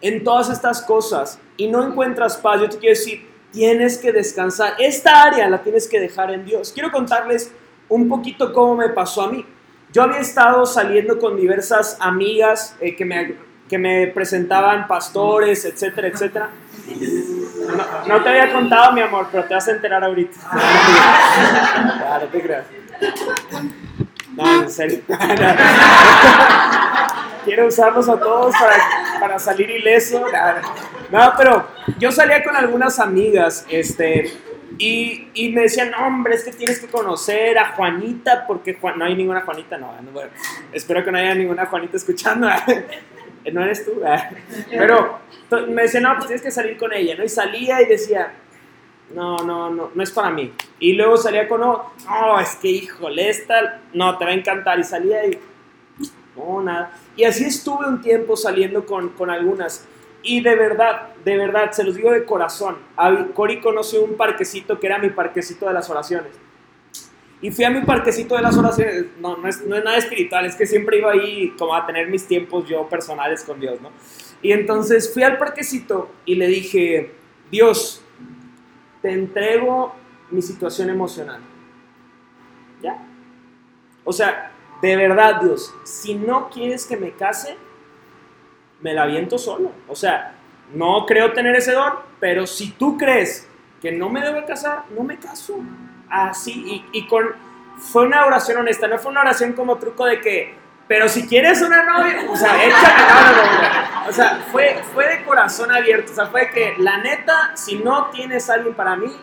[0.00, 4.74] en todas estas cosas y no encuentras paz, yo te quiero decir, tienes que descansar.
[4.78, 6.72] Esta área la tienes que dejar en Dios.
[6.72, 7.52] Quiero contarles
[7.88, 9.44] un poquito cómo me pasó a mí.
[9.92, 13.34] Yo había estado saliendo con diversas amigas eh, que, me,
[13.68, 16.50] que me presentaban pastores, etcétera, etcétera.
[16.90, 20.38] No, no, te había contado, mi amor, pero te vas a enterar ahorita.
[21.98, 22.66] Claro, te creas.
[24.34, 25.00] No, en serio.
[27.44, 28.74] Quiero usarlos a todos para,
[29.20, 30.24] para salir ileso.
[31.10, 34.32] No, pero yo salía con algunas amigas, este,
[34.78, 39.04] y, y, me decían, no, hombre, es que tienes que conocer a Juanita, porque no
[39.04, 40.30] hay ninguna Juanita, no, bueno,
[40.72, 42.48] espero que no haya ninguna Juanita escuchando,
[43.52, 44.02] no eres tú,
[44.70, 45.18] pero
[45.68, 47.24] me decían, no, pues tienes que salir con ella, ¿no?
[47.24, 48.32] Y salía y decía,
[49.14, 50.52] no, no, no, no es para mí.
[50.78, 54.78] Y luego salía con, no, no, es que híjole, esta, no, te va a encantar.
[54.78, 55.38] Y salía y,
[56.36, 56.92] no, nada.
[57.16, 59.86] Y así estuve un tiempo saliendo con, con algunas.
[60.22, 62.76] Y de verdad, de verdad, se los digo de corazón.
[63.34, 66.32] Cori conoció un parquecito que era mi parquecito de las oraciones.
[67.42, 69.06] Y fui a mi parquecito de las oraciones.
[69.18, 72.08] No, no es, no es nada espiritual, es que siempre iba ahí como a tener
[72.08, 73.90] mis tiempos yo personales con Dios, ¿no?
[74.42, 77.14] Y entonces fui al parquecito y le dije,
[77.50, 78.02] Dios,
[79.02, 79.94] te entrego
[80.30, 81.40] mi situación emocional.
[82.82, 83.06] ¿Ya?
[84.04, 87.56] O sea, de verdad, Dios, si no quieres que me case,
[88.80, 89.72] me la aviento solo.
[89.88, 90.34] O sea,
[90.74, 93.48] no creo tener ese don, pero si tú crees
[93.80, 95.58] que no me debo casar, no me caso.
[96.10, 97.24] Así, y, y con...
[97.78, 100.54] Fue una oración honesta, no fue una oración como truco de que,
[100.90, 106.10] pero si quieres una novia, o sea, échame O sea, fue, fue de corazón abierto.
[106.10, 109.16] O sea, fue que la neta, si no tienes alguien para mí,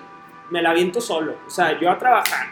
[0.49, 1.35] me la viento solo.
[1.45, 2.47] O sea, yo a trabajar.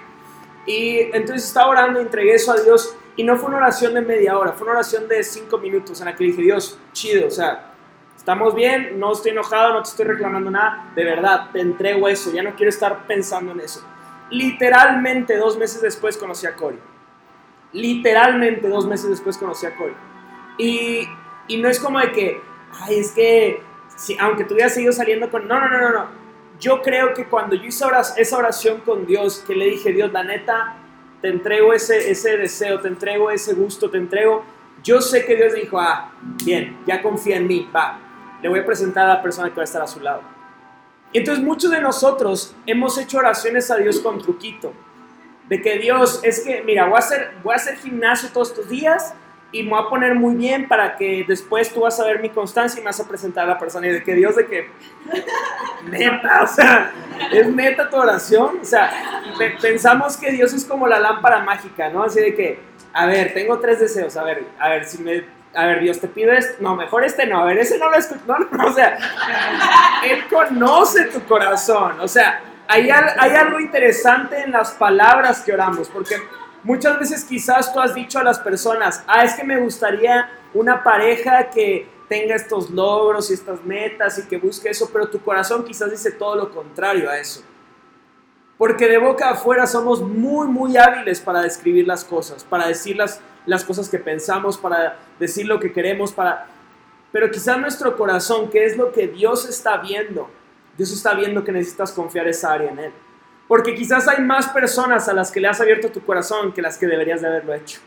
[0.66, 2.94] Y entonces estaba orando, entregué eso a Dios.
[3.16, 6.08] Y no fue una oración de media hora, fue una oración de cinco minutos en
[6.08, 7.72] la que dije, Dios, chido, o sea,
[8.18, 10.92] estamos bien, no estoy enojado, no te estoy reclamando nada.
[10.94, 13.82] De verdad, te entrego eso, ya no quiero estar pensando en eso.
[14.30, 16.80] Literalmente dos meses después conocí a Cory
[17.76, 19.94] literalmente dos meses después conocí a Cory.
[20.58, 21.08] Y,
[21.48, 22.42] y no es como de que,
[22.82, 23.62] ay, es que,
[23.96, 25.48] si, aunque tú hubieras seguido saliendo con...
[25.48, 26.26] No, no, no, no.
[26.60, 27.86] Yo creo que cuando yo hice
[28.18, 30.78] esa oración con Dios, que le dije, Dios, la neta,
[31.22, 34.44] te entrego ese, ese deseo, te entrego ese gusto, te entrego...
[34.82, 36.12] Yo sé que Dios dijo, ah,
[36.44, 38.00] bien, ya confía en mí, va,
[38.42, 40.22] le voy a presentar a la persona que va a estar a su lado.
[41.14, 44.74] Entonces muchos de nosotros hemos hecho oraciones a Dios con truquito
[45.48, 48.70] de que Dios, es que, mira, voy a hacer, voy a hacer gimnasio todos estos
[48.70, 49.14] días
[49.52, 52.30] y me voy a poner muy bien para que después tú vas a ver mi
[52.30, 54.70] constancia y me vas a presentar a la persona y de que Dios de que
[55.90, 56.92] neta, o sea,
[57.32, 58.92] es neta tu oración, o sea,
[59.62, 62.04] pensamos que Dios es como la lámpara mágica, ¿no?
[62.04, 62.60] Así de que,
[62.92, 65.24] a ver, tengo tres deseos, a ver, a ver, si me,
[65.56, 67.98] a ver, Dios te pide esto, no, mejor este no, a ver, ese no lo
[67.98, 68.98] escucho, no, no, o sea,
[70.04, 75.90] Él conoce tu corazón, o sea, hay, hay algo interesante en las palabras que oramos,
[75.90, 76.16] porque
[76.66, 80.84] Muchas veces quizás tú has dicho a las personas, ah, es que me gustaría una
[80.84, 85.64] pareja que tenga estos logros y estas metas y que busque eso, pero tu corazón
[85.64, 87.44] quizás dice todo lo contrario a eso.
[88.58, 92.98] Porque de boca afuera somos muy, muy hábiles para describir las cosas, para decir
[93.46, 96.48] las, cosas que pensamos, para decir lo que queremos, para...
[97.12, 100.30] Pero quizás nuestro corazón, que es lo que Dios está viendo,
[100.78, 102.92] Dios está viendo que necesitas confiar esa área en Él.
[103.48, 106.78] Porque quizás hay más personas a las que le has abierto tu corazón que las
[106.78, 107.80] que deberías de haberlo hecho.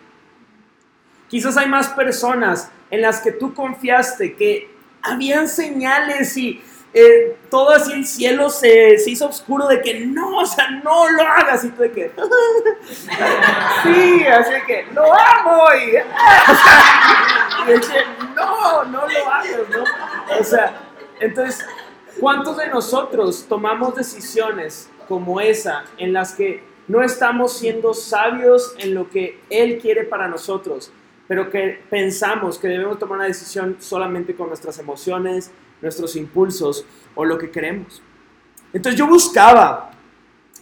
[1.28, 4.70] Quizás hay más personas en las que tú confiaste que
[5.02, 6.62] habían señales y
[6.94, 11.22] eh, todo así el cielo se, hizo oscuro de que no, o sea, no lo
[11.22, 11.64] hagas.
[11.64, 12.10] Y tú de que,
[13.82, 15.64] sí, así que lo amo.
[15.76, 15.96] Y,
[17.72, 17.80] y
[18.34, 19.84] no, no lo hagas, ¿no?
[20.38, 20.80] O sea,
[21.20, 21.64] entonces,
[22.20, 28.94] ¿cuántos de nosotros tomamos decisiones como esa, en las que no estamos siendo sabios en
[28.94, 30.90] lo que Él quiere para nosotros,
[31.26, 37.24] pero que pensamos que debemos tomar una decisión solamente con nuestras emociones, nuestros impulsos o
[37.24, 38.02] lo que queremos.
[38.72, 39.90] Entonces yo buscaba,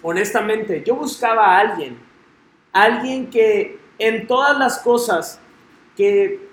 [0.03, 1.99] honestamente, yo buscaba a alguien,
[2.73, 5.41] alguien que en todas las cosas
[5.97, 6.49] que,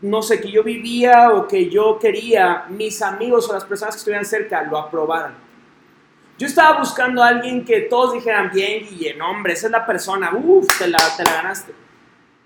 [0.00, 3.98] no sé, que yo vivía o que yo quería, mis amigos o las personas que
[3.98, 5.50] estuvieran cerca lo aprobaran
[6.40, 10.30] yo estaba buscando a alguien que todos dijeran, bien, Guille, hombre, esa es la persona,
[10.32, 11.74] uff, la, te la ganaste.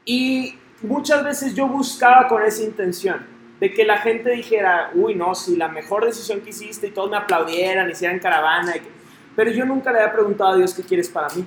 [0.05, 3.25] Y muchas veces yo buscaba con esa intención,
[3.61, 7.11] de que la gente dijera, uy, no, sí, la mejor decisión que hiciste y todos
[7.11, 8.75] me aplaudieran, hicieran caravana.
[9.37, 11.47] Pero yo nunca le había preguntado a Dios qué quieres para mí.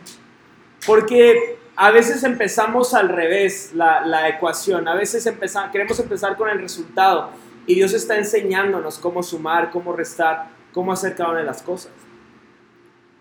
[0.85, 6.49] Porque a veces empezamos al revés la, la ecuación, a veces empezamos, queremos empezar con
[6.49, 7.31] el resultado
[7.65, 11.91] y Dios está enseñándonos cómo sumar, cómo restar, cómo hacer cada una de las cosas.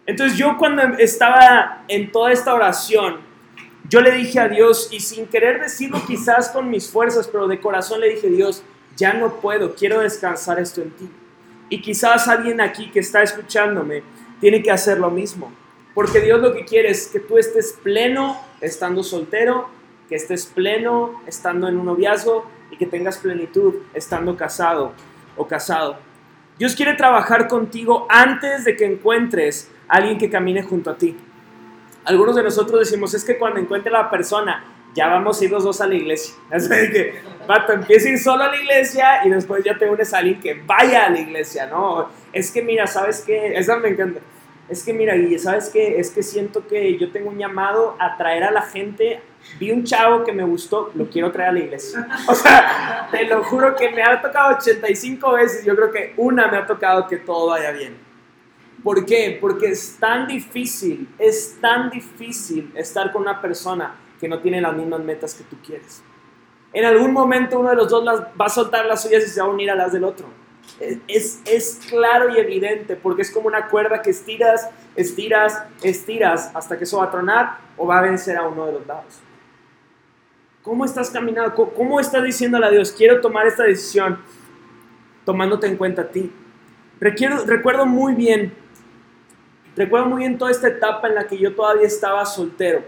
[0.07, 3.19] Entonces yo cuando estaba en toda esta oración,
[3.89, 7.61] yo le dije a Dios, y sin querer decirlo quizás con mis fuerzas, pero de
[7.61, 8.63] corazón le dije, Dios,
[8.97, 11.11] ya no puedo, quiero descansar esto en ti.
[11.69, 14.03] Y quizás alguien aquí que está escuchándome
[14.41, 15.53] tiene que hacer lo mismo.
[15.95, 19.69] Porque Dios lo que quiere es que tú estés pleno estando soltero,
[20.09, 24.93] que estés pleno estando en un noviazgo y que tengas plenitud estando casado
[25.37, 25.99] o casado.
[26.59, 31.17] Dios quiere trabajar contigo antes de que encuentres alguien que camine junto a ti.
[32.05, 34.65] Algunos de nosotros decimos, es que cuando encuentre a la persona,
[34.97, 36.35] ya vamos a ir los dos a la iglesia.
[36.51, 37.15] Así que,
[37.47, 40.41] pato, empieza a ir solo a la iglesia y después ya te unes a alguien
[40.41, 42.09] que vaya a la iglesia, ¿no?
[42.33, 43.53] Es que mira, ¿sabes qué?
[43.55, 44.21] Esa me encanta.
[44.69, 46.01] Es que mira, Guille, ¿sabes qué?
[46.01, 49.21] Es que siento que yo tengo un llamado a traer a la gente.
[49.61, 52.09] Vi un chavo que me gustó, lo quiero traer a la iglesia.
[52.29, 55.65] O sea, te lo juro que me ha tocado 85 veces.
[55.65, 57.97] Yo creo que una me ha tocado que todo vaya bien.
[58.83, 59.39] ¿Por qué?
[59.41, 64.75] Porque es tan difícil, es tan difícil estar con una persona que no tiene las
[64.75, 66.03] mismas metas que tú quieres.
[66.73, 69.41] En algún momento uno de los dos las, va a soltar las suyas y se
[69.41, 70.27] va a unir a las del otro.
[71.07, 76.77] Es, es claro y evidente porque es como una cuerda que estiras, estiras, estiras hasta
[76.77, 79.21] que eso va a tronar o va a vencer a uno de los lados.
[80.63, 81.55] ¿Cómo estás caminando?
[81.55, 84.19] ¿Cómo estás diciéndole a Dios, quiero tomar esta decisión
[85.25, 86.33] tomándote en cuenta a ti?
[86.99, 88.53] Requiero, recuerdo muy bien
[89.77, 92.83] Recuerdo muy bien toda esta etapa en la que yo todavía estaba soltero,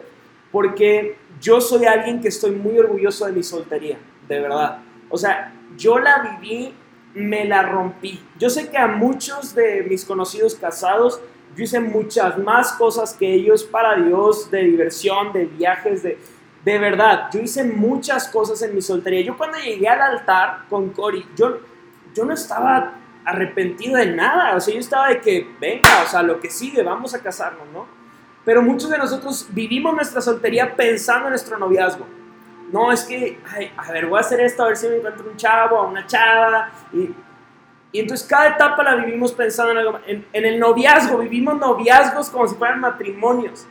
[0.50, 4.78] porque yo soy alguien que estoy muy orgulloso de mi soltería, de verdad.
[5.08, 6.74] O sea, yo la viví,
[7.14, 8.20] me la rompí.
[8.38, 11.20] Yo sé que a muchos de mis conocidos casados,
[11.56, 16.18] yo hice muchas más cosas que ellos para Dios, de diversión, de viajes, de,
[16.64, 17.28] de verdad.
[17.32, 19.22] Yo hice muchas cosas en mi soltería.
[19.22, 21.58] Yo cuando llegué al altar con Cory, yo,
[22.14, 24.56] yo no estaba arrepentido de nada.
[24.56, 27.66] O sea, yo estaba de que, venga, o sea, lo que sigue, vamos a casarnos,
[27.72, 27.97] ¿no?
[28.48, 32.06] Pero muchos de nosotros vivimos nuestra soltería pensando en nuestro noviazgo.
[32.72, 35.28] No, es que, ay, a ver, voy a hacer esto, a ver si me encuentro
[35.30, 36.70] un chavo o una chava.
[36.90, 37.10] Y,
[37.92, 40.00] y entonces cada etapa la vivimos pensando en algo.
[40.06, 43.66] En, en, el noviazgo, vivimos noviazgos como si fueran matrimonios.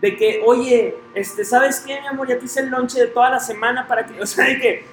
[0.00, 2.28] De que, oye, este, ¿sabes qué, mi amor?
[2.28, 4.86] Ya te hice el lonche de toda la semana para que, o sea, de que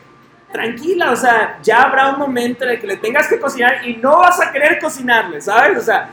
[0.51, 3.97] tranquila, o sea, ya habrá un momento en el que le tengas que cocinar y
[3.97, 5.77] no vas a querer cocinarle, ¿sabes?
[5.77, 6.09] O sea,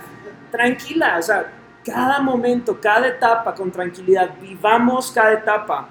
[0.50, 1.55] tranquila, o sea,
[1.86, 5.88] cada momento, cada etapa con tranquilidad, vivamos cada etapa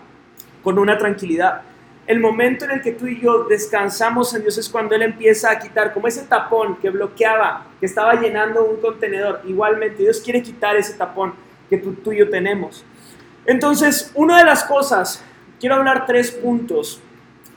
[0.61, 1.61] con una tranquilidad.
[2.07, 5.49] el momento en el que tú y yo descansamos en Dios es cuando Él empieza
[5.49, 9.41] a quitar, como ese tapón que bloqueaba, que estaba llenando un contenedor.
[9.47, 11.33] Igualmente, Dios quiere quitar ese tapón
[11.67, 12.85] que tú, y yo tenemos.
[13.47, 15.23] Entonces, una de las cosas,
[15.59, 17.01] quiero hablar tres puntos,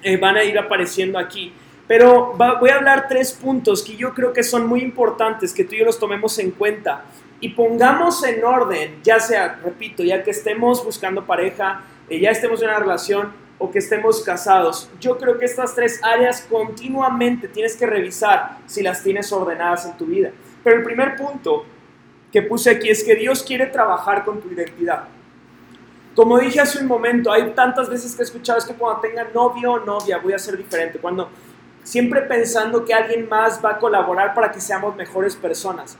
[0.03, 1.53] eh, van a ir apareciendo aquí,
[1.87, 5.75] pero voy a hablar tres puntos que yo creo que son muy importantes, que tú
[5.75, 7.05] y yo los tomemos en cuenta
[7.41, 12.61] y pongamos en orden, ya sea, repito, ya que estemos buscando pareja, eh, ya estemos
[12.63, 14.89] en una relación, o que estemos casados.
[15.01, 19.97] Yo creo que estas tres áreas continuamente tienes que revisar si las tienes ordenadas en
[19.97, 20.31] tu vida.
[20.63, 21.65] Pero el primer punto
[22.33, 25.05] que puse aquí es que Dios quiere trabajar con tu identidad.
[26.15, 29.25] Como dije hace un momento, hay tantas veces que he escuchado es que cuando tenga
[29.35, 30.99] novio o novia voy a ser diferente.
[30.99, 31.29] Cuando
[31.83, 35.97] siempre pensando que alguien más va a colaborar para que seamos mejores personas.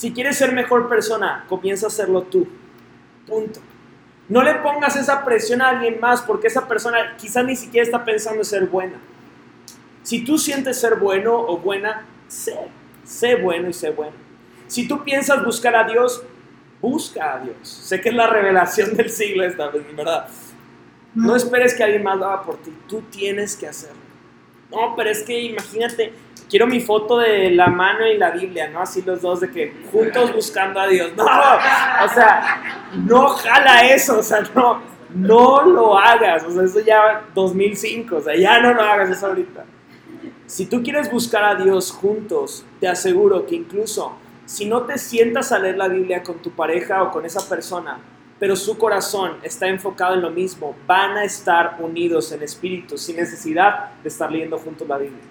[0.00, 2.48] Si quieres ser mejor persona, comienza a hacerlo tú.
[3.26, 3.60] Punto.
[4.30, 8.02] No le pongas esa presión a alguien más porque esa persona quizás ni siquiera está
[8.02, 8.98] pensando en ser buena.
[10.02, 12.56] Si tú sientes ser bueno o buena, sé,
[13.04, 14.14] sé bueno y sé bueno.
[14.68, 16.22] Si tú piensas buscar a Dios,
[16.80, 17.68] busca a Dios.
[17.68, 20.28] Sé que es la revelación del siglo esta vez, ¿verdad?
[21.14, 24.00] No esperes que alguien más lo haga por ti, tú tienes que hacerlo.
[24.70, 26.14] No, pero es que imagínate,
[26.50, 28.80] quiero mi foto de la mano y la Biblia, ¿no?
[28.80, 31.12] Así los dos de que juntos buscando a Dios.
[31.16, 34.80] No, o sea, no jala eso, o sea, no,
[35.14, 39.26] no lo hagas, o sea, eso ya 2005, o sea, ya no lo hagas eso
[39.26, 39.64] ahorita.
[40.46, 44.12] Si tú quieres buscar a Dios juntos, te aseguro que incluso
[44.44, 48.00] si no te sientas a leer la Biblia con tu pareja o con esa persona,
[48.40, 53.16] pero su corazón está enfocado en lo mismo, van a estar unidos en espíritu sin
[53.16, 55.29] necesidad de estar leyendo juntos la Biblia.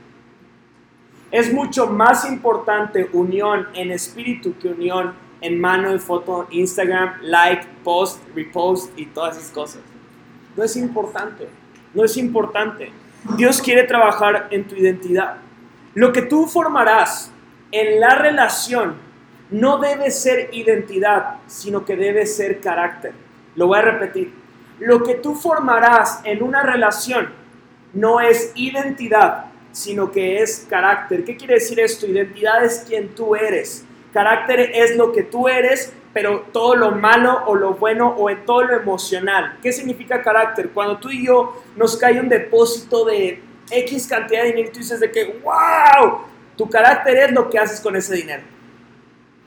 [1.32, 7.66] Es mucho más importante unión en espíritu que unión en mano y foto, Instagram, like,
[7.84, 9.82] post, repost y todas esas cosas.
[10.56, 11.48] No es importante,
[11.94, 12.92] no es importante.
[13.38, 15.38] Dios quiere trabajar en tu identidad.
[15.94, 17.32] Lo que tú formarás
[17.72, 18.96] en la relación
[19.52, 23.14] no debe ser identidad, sino que debe ser carácter.
[23.56, 24.34] Lo voy a repetir.
[24.80, 27.30] Lo que tú formarás en una relación
[27.94, 31.24] no es identidad, sino que es carácter.
[31.24, 32.08] ¿Qué quiere decir esto?
[32.08, 33.86] Identidad es quien tú eres.
[34.14, 38.64] Carácter es lo que tú eres, pero todo lo malo o lo bueno o todo
[38.64, 39.58] lo emocional.
[39.62, 40.70] ¿Qué significa carácter?
[40.70, 45.00] Cuando tú y yo nos cae un depósito de X cantidad de dinero tú dices
[45.00, 46.22] de que, wow,
[46.58, 48.44] tu carácter es lo que haces con ese dinero.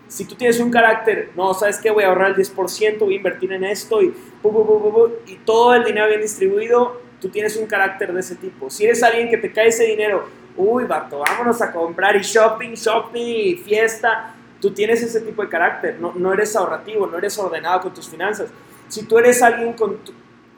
[0.06, 1.90] Si tú tienes un carácter, no, ¿sabes qué?
[1.90, 4.14] Voy a ahorrar el 10%, voy a invertir en esto y,
[5.26, 8.68] y todo el dinero bien distribuido, tú tienes un carácter de ese tipo.
[8.68, 12.72] Si eres alguien que te cae ese dinero, uy, vato, vámonos a comprar y shopping,
[12.72, 17.80] shopping fiesta, tú tienes ese tipo de carácter, no, no eres ahorrativo, no eres ordenado
[17.80, 18.50] con tus finanzas.
[18.88, 19.98] Si tú eres alguien con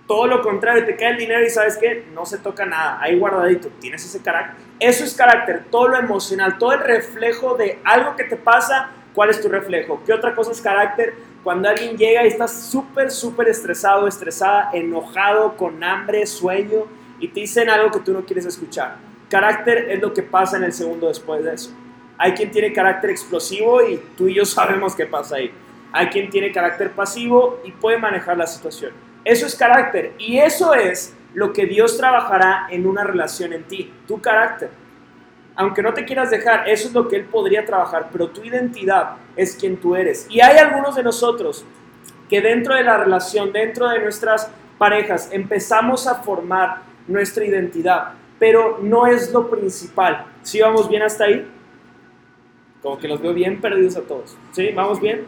[0.06, 3.18] todo lo contrario, te cae el dinero y sabes que no se toca nada, ahí
[3.18, 4.56] guardadito, tienes ese carácter.
[4.80, 9.28] Eso es carácter, todo lo emocional, todo el reflejo de algo que te pasa, ¿cuál
[9.30, 10.02] es tu reflejo?
[10.06, 11.14] ¿Qué otra cosa es carácter?
[11.44, 16.86] Cuando alguien llega y está súper, súper estresado, estresada, enojado, con hambre, sueño,
[17.20, 18.96] y te dicen algo que tú no quieres escuchar.
[19.28, 21.70] Carácter es lo que pasa en el segundo después de eso.
[22.16, 25.52] Hay quien tiene carácter explosivo y tú y yo sabemos qué pasa ahí.
[25.92, 28.92] Hay quien tiene carácter pasivo y puede manejar la situación.
[29.22, 33.92] Eso es carácter y eso es lo que Dios trabajará en una relación en ti,
[34.06, 34.70] tu carácter
[35.56, 39.16] aunque no te quieras dejar, eso es lo que Él podría trabajar, pero tu identidad
[39.36, 40.26] es quien tú eres.
[40.28, 41.64] Y hay algunos de nosotros
[42.28, 48.78] que dentro de la relación, dentro de nuestras parejas, empezamos a formar nuestra identidad, pero
[48.82, 50.26] no es lo principal.
[50.42, 51.48] ¿Sí vamos bien hasta ahí?
[52.82, 54.36] Como que los veo bien perdidos a todos.
[54.52, 54.70] ¿Sí?
[54.74, 55.24] ¿Vamos bien?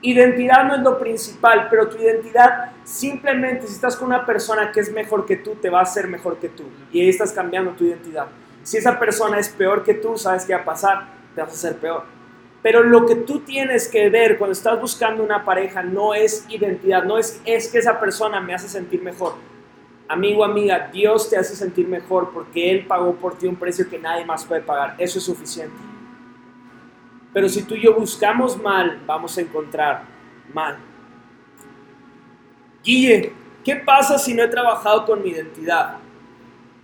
[0.00, 4.80] Identidad no es lo principal, pero tu identidad simplemente si estás con una persona que
[4.80, 6.64] es mejor que tú, te va a hacer mejor que tú.
[6.92, 8.26] Y ahí estás cambiando tu identidad.
[8.68, 11.54] Si esa persona es peor que tú, sabes qué va a pasar, te vas a
[11.54, 12.04] hacer peor.
[12.62, 17.02] Pero lo que tú tienes que ver cuando estás buscando una pareja no es identidad,
[17.04, 19.36] no es, es que esa persona me hace sentir mejor.
[20.06, 23.98] Amigo, amiga, Dios te hace sentir mejor porque Él pagó por ti un precio que
[23.98, 24.96] nadie más puede pagar.
[24.98, 25.74] Eso es suficiente.
[27.32, 30.02] Pero si tú y yo buscamos mal, vamos a encontrar
[30.52, 30.76] mal.
[32.84, 33.32] Guille,
[33.64, 35.96] ¿qué pasa si no he trabajado con mi identidad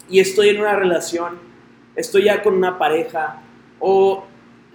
[0.08, 1.52] y estoy en una relación
[1.96, 3.42] estoy ya con una pareja,
[3.80, 4.24] o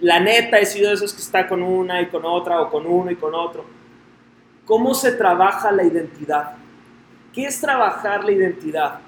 [0.00, 2.86] la neta he sido de esos que está con una y con otra, o con
[2.86, 3.64] uno y con otro.
[4.64, 6.54] ¿Cómo se trabaja la identidad?
[7.32, 9.00] ¿Qué es trabajar la identidad?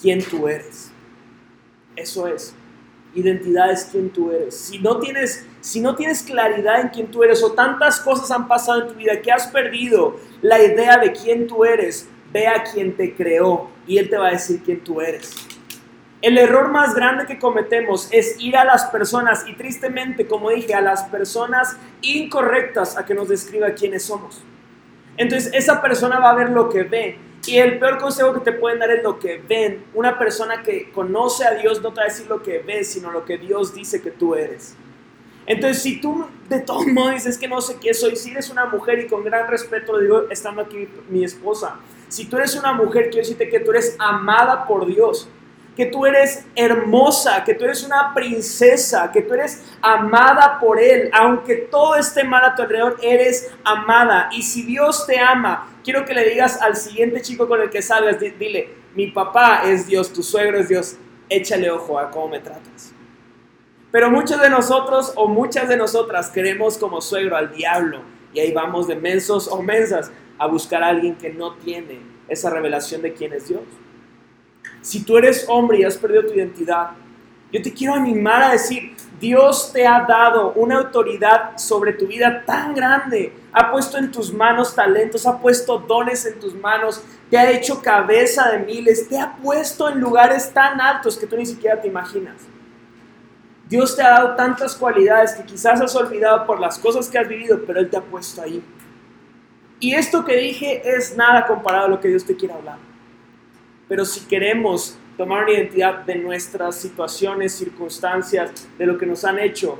[0.00, 0.92] ¿Quién tú eres?
[1.94, 2.54] Eso es.
[3.14, 4.56] Identidad es quién tú eres.
[4.56, 8.48] Si no tienes, si no tienes claridad en quién tú eres o tantas cosas han
[8.48, 12.64] pasado en tu vida que has perdido la idea de quién tú eres, ve a
[12.64, 15.53] quien te creó y Él te va a decir quién tú eres.
[16.24, 20.72] El error más grande que cometemos es ir a las personas y tristemente, como dije,
[20.72, 24.42] a las personas incorrectas a que nos describa quiénes somos.
[25.18, 27.18] Entonces esa persona va a ver lo que ve.
[27.46, 29.84] Y el peor consejo que te pueden dar es lo que ven.
[29.92, 33.10] Una persona que conoce a Dios no te va a decir lo que ve, sino
[33.10, 34.74] lo que Dios dice que tú eres.
[35.44, 38.64] Entonces, si tú de todos modos dices que no sé qué soy, si eres una
[38.64, 41.76] mujer y con gran respeto lo digo estando aquí mi esposa,
[42.08, 45.28] si tú eres una mujer, quiero decirte que tú eres amada por Dios,
[45.76, 51.10] que tú eres hermosa, que tú eres una princesa, que tú eres amada por Él.
[51.12, 54.28] Aunque todo esté mal a tu alrededor, eres amada.
[54.32, 57.82] Y si Dios te ama, quiero que le digas al siguiente chico con el que
[57.82, 60.96] salgas, dile, mi papá es Dios, tu suegro es Dios,
[61.28, 62.94] échale ojo a cómo me tratas.
[63.90, 68.00] Pero muchos de nosotros o muchas de nosotras queremos como suegro al diablo
[68.32, 72.50] y ahí vamos de mensos o mensas a buscar a alguien que no tiene esa
[72.50, 73.62] revelación de quién es Dios.
[74.84, 76.90] Si tú eres hombre y has perdido tu identidad,
[77.50, 82.42] yo te quiero animar a decir, Dios te ha dado una autoridad sobre tu vida
[82.44, 87.38] tan grande, ha puesto en tus manos talentos, ha puesto dones en tus manos, te
[87.38, 91.46] ha hecho cabeza de miles, te ha puesto en lugares tan altos que tú ni
[91.46, 92.42] siquiera te imaginas.
[93.66, 97.26] Dios te ha dado tantas cualidades que quizás has olvidado por las cosas que has
[97.26, 98.62] vivido, pero Él te ha puesto ahí.
[99.80, 102.76] Y esto que dije es nada comparado a lo que Dios te quiere hablar.
[103.94, 109.38] Pero si queremos tomar una identidad de nuestras situaciones, circunstancias, de lo que nos han
[109.38, 109.78] hecho,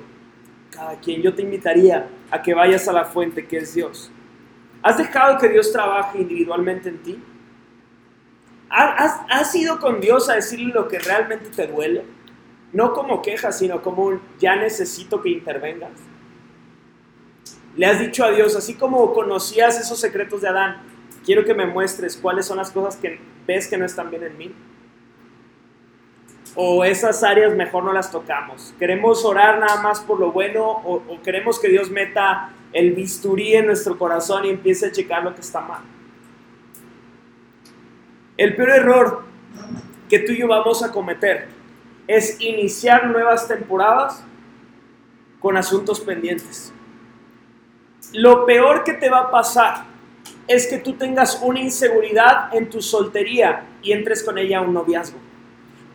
[0.70, 4.12] cada quien, yo te invitaría a que vayas a la fuente que es Dios.
[4.84, 7.24] ¿Has dejado que Dios trabaje individualmente en ti?
[8.68, 12.04] ¿Has, has ido con Dios a decirle lo que realmente te duele?
[12.72, 15.90] No como queja, sino como un ya necesito que intervengas.
[17.74, 20.93] Le has dicho a Dios, así como conocías esos secretos de Adán,
[21.24, 24.38] quiero que me muestres cuáles son las cosas que ves que no están bien en
[24.38, 24.54] mí.
[26.56, 28.74] O esas áreas mejor no las tocamos.
[28.78, 33.54] Queremos orar nada más por lo bueno o, o queremos que Dios meta el bisturí
[33.54, 35.82] en nuestro corazón y empiece a checar lo que está mal.
[38.36, 39.24] El peor error
[40.08, 41.48] que tú y yo vamos a cometer
[42.06, 44.24] es iniciar nuevas temporadas
[45.40, 46.72] con asuntos pendientes.
[48.12, 49.93] Lo peor que te va a pasar
[50.47, 54.74] es que tú tengas una inseguridad en tu soltería y entres con ella a un
[54.74, 55.18] noviazgo.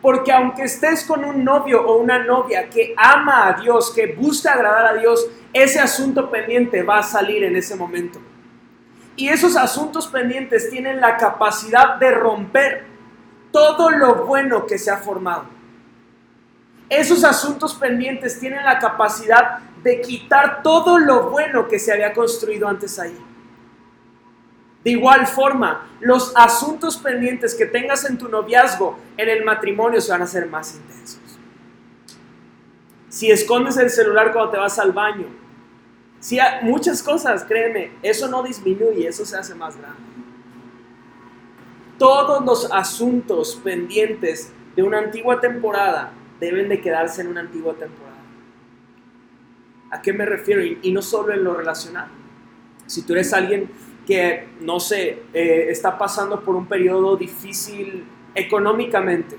[0.02, 4.54] Porque aunque estés con un novio o una novia que ama a Dios, que busca
[4.54, 8.18] agradar a Dios, ese asunto pendiente va a salir en ese momento.
[9.14, 12.86] Y esos asuntos pendientes tienen la capacidad de romper
[13.52, 15.44] todo lo bueno que se ha formado.
[16.88, 22.66] Esos asuntos pendientes tienen la capacidad de quitar todo lo bueno que se había construido
[22.66, 23.16] antes ahí.
[24.84, 30.10] De igual forma, los asuntos pendientes que tengas en tu noviazgo, en el matrimonio, se
[30.10, 31.20] van a hacer más intensos.
[33.10, 35.26] Si escondes el celular cuando te vas al baño,
[36.20, 40.00] si hay muchas cosas, créeme, eso no disminuye, eso se hace más grande.
[41.98, 48.10] Todos los asuntos pendientes de una antigua temporada deben de quedarse en una antigua temporada.
[49.90, 50.62] ¿A qué me refiero?
[50.62, 52.08] Y, no solo en lo relacional.
[52.86, 53.68] Si tú eres alguien
[54.10, 58.04] que, no sé, eh, está pasando por un periodo difícil
[58.34, 59.38] económicamente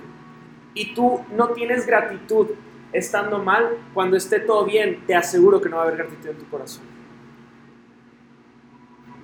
[0.74, 2.48] y tú no tienes gratitud
[2.94, 6.38] estando mal, cuando esté todo bien, te aseguro que no va a haber gratitud en
[6.38, 6.86] tu corazón.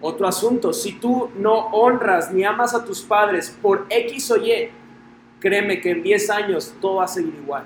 [0.02, 4.70] Otro asunto, si tú no honras ni amas a tus padres por X o Y,
[5.39, 7.64] créeme que en 10 años todo va a seguir igual.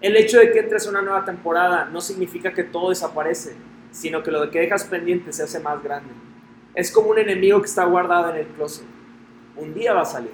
[0.00, 3.54] El hecho de que entres a una nueva temporada no significa que todo desaparece,
[3.92, 6.29] sino que lo que dejas pendiente se hace más grande.
[6.74, 8.86] Es como un enemigo que está guardado en el closet.
[9.56, 10.32] Un día va a salir.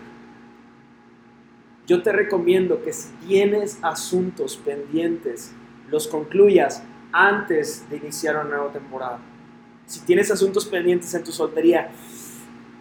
[1.86, 5.52] Yo te recomiendo que si tienes asuntos pendientes,
[5.88, 6.82] los concluyas
[7.12, 9.20] antes de iniciar una nueva temporada.
[9.86, 11.90] Si tienes asuntos pendientes en tu soltería,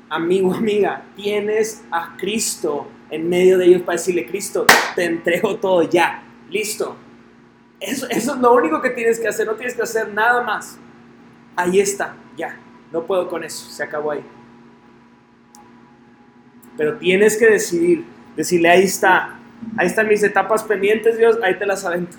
[0.09, 5.83] amigo, amiga, tienes a Cristo en medio de ellos para decirle, Cristo, te entrego todo
[5.83, 6.95] ya, listo.
[7.79, 10.79] Eso, eso es lo único que tienes que hacer, no tienes que hacer nada más.
[11.55, 12.57] Ahí está, ya.
[12.95, 14.23] No puedo con eso, se acabó ahí.
[16.77, 18.05] Pero tienes que decidir,
[18.37, 19.37] decirle, ahí está,
[19.75, 22.15] ahí están mis etapas pendientes, Dios, ahí te las avento.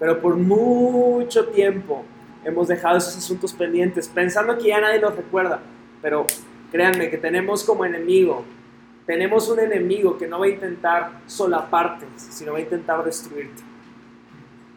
[0.00, 2.04] Pero por mucho tiempo
[2.44, 5.60] hemos dejado esos asuntos pendientes, pensando que ya nadie los recuerda.
[6.02, 6.26] Pero
[6.72, 8.44] créanme que tenemos como enemigo,
[9.06, 13.62] tenemos un enemigo que no va a intentar solaparte, sino va a intentar destruirte.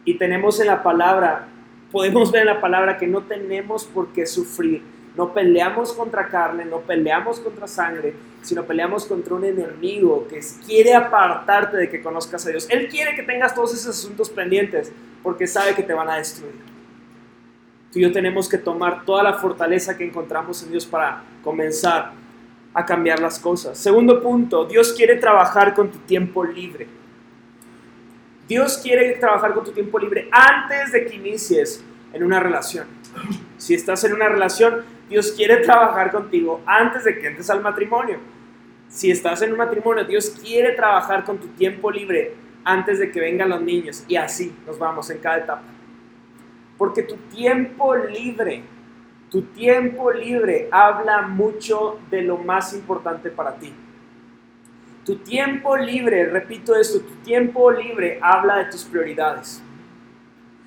[0.04, 1.48] Y tenemos en la palabra
[1.96, 4.82] podemos ver en la palabra que no tenemos por qué sufrir
[5.16, 10.92] No peleamos contra carne, no peleamos contra sangre, sino peleamos contra un enemigo que quiere
[10.92, 12.66] apartarte de que conozcas a Dios.
[12.68, 14.92] Él quiere que tengas todos esos asuntos pendientes
[15.22, 16.52] porque sabe que te van a destruir.
[17.90, 22.12] Tú y yo tenemos que tomar toda la fortaleza que encontramos en Dios para comenzar
[22.74, 23.78] a cambiar las cosas.
[23.78, 26.88] Segundo punto, Dios quiere trabajar con tu tiempo libre.
[28.46, 31.82] Dios quiere trabajar con tu tiempo libre antes de que inicies
[32.16, 32.86] en una relación.
[33.58, 38.18] Si estás en una relación, Dios quiere trabajar contigo antes de que entres al matrimonio.
[38.88, 43.20] Si estás en un matrimonio, Dios quiere trabajar con tu tiempo libre antes de que
[43.20, 44.04] vengan los niños.
[44.08, 45.62] Y así nos vamos en cada etapa.
[46.78, 48.62] Porque tu tiempo libre,
[49.30, 53.72] tu tiempo libre habla mucho de lo más importante para ti.
[55.04, 59.62] Tu tiempo libre, repito esto, tu tiempo libre habla de tus prioridades.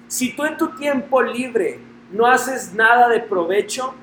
[0.10, 1.80] Si tú en tu tiempo libre
[2.12, 3.94] no haces nada de provecho,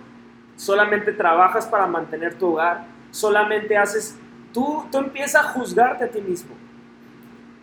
[0.55, 4.17] solamente trabajas para mantener tu hogar, solamente haces,
[4.55, 6.55] tú, tú empiezas a juzgarte a ti mismo.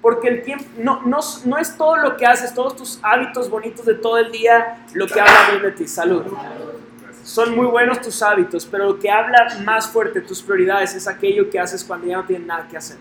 [0.02, 3.86] Porque el tiempo, no, no, no es todo lo que haces, todos tus hábitos bonitos
[3.86, 5.88] de todo el día, lo que habla bien de ti.
[5.88, 6.26] Salud.
[7.24, 11.50] Son muy buenos tus hábitos, pero lo que habla más fuerte tus prioridades es aquello
[11.50, 12.98] que haces cuando ya no tienes nada que hacer.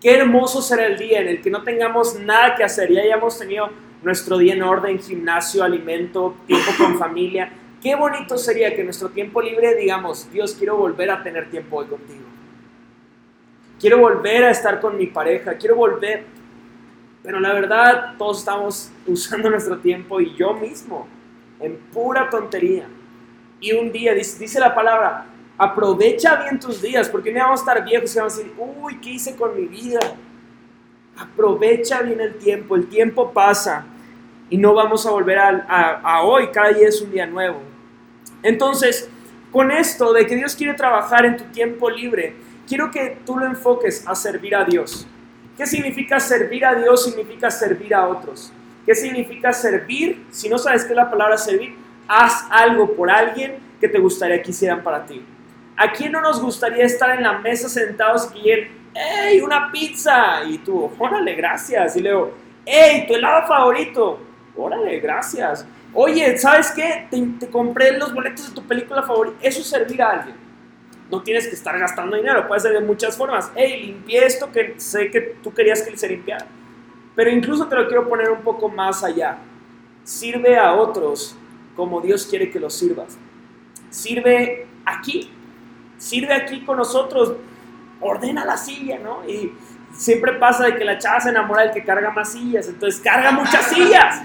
[0.00, 3.38] Qué hermoso será el día en el que no tengamos nada que hacer y hayamos
[3.38, 3.68] tenido
[4.02, 7.50] nuestro día en orden, gimnasio, alimento, tiempo con familia.
[7.82, 11.86] Qué bonito sería que nuestro tiempo libre digamos, Dios, quiero volver a tener tiempo hoy
[11.86, 12.24] contigo.
[13.80, 16.24] Quiero volver a estar con mi pareja, quiero volver.
[17.22, 21.08] Pero la verdad, todos estamos usando nuestro tiempo y yo mismo
[21.60, 22.86] en pura tontería.
[23.60, 25.26] Y un día, dice, la palabra,
[25.58, 28.98] aprovecha bien tus días, porque no vamos a estar viejos y vamos a decir, uy,
[29.00, 29.98] ¿qué hice con mi vida?
[31.16, 33.84] Aprovecha bien el tiempo, el tiempo pasa
[34.48, 37.60] y no vamos a volver a, a, hoy, cada día es un día nuevo.
[38.42, 39.10] Entonces,
[39.50, 42.36] con esto de que Dios quiere trabajar en tu tiempo libre,
[42.68, 45.06] quiero que tú lo enfoques a servir a Dios.
[45.56, 47.04] ¿Qué significa servir a Dios?
[47.04, 48.52] Significa servir a otros.
[48.86, 50.24] ¿Qué significa servir?
[50.30, 51.74] Si no sabes qué es la palabra servir,
[52.06, 55.20] haz algo por alguien que te gustaría que hicieran para ti.
[55.78, 60.42] ¿A quién no nos gustaría estar en la mesa sentados y que ¡Ey, una pizza!
[60.44, 61.96] Y tú, órale, gracias.
[61.96, 62.32] Y luego,
[62.66, 64.18] ¡Ey, tu helado favorito!
[64.56, 65.64] Órale, gracias.
[65.94, 67.06] Oye, ¿sabes qué?
[67.10, 69.36] Te, compré los boletos de tu película favorita.
[69.40, 70.36] Eso es servir a alguien.
[71.10, 73.50] No tienes que estar gastando dinero, puede ser de muchas formas.
[73.54, 76.46] Hey, limpié esto que sé que tú querías que se limpiara.
[77.14, 79.38] Pero incluso te lo quiero poner un poco más allá.
[80.02, 81.36] Sirve a otros
[81.76, 83.16] como Dios quiere que los sirvas.
[83.90, 85.30] Sirve aquí.
[85.98, 87.34] Sirve aquí con nosotros.
[88.00, 89.28] Ordena la silla, ¿no?
[89.28, 89.52] Y
[89.92, 92.68] siempre pasa de que la chava se enamora del que carga más sillas.
[92.68, 94.22] Entonces carga muchas sillas.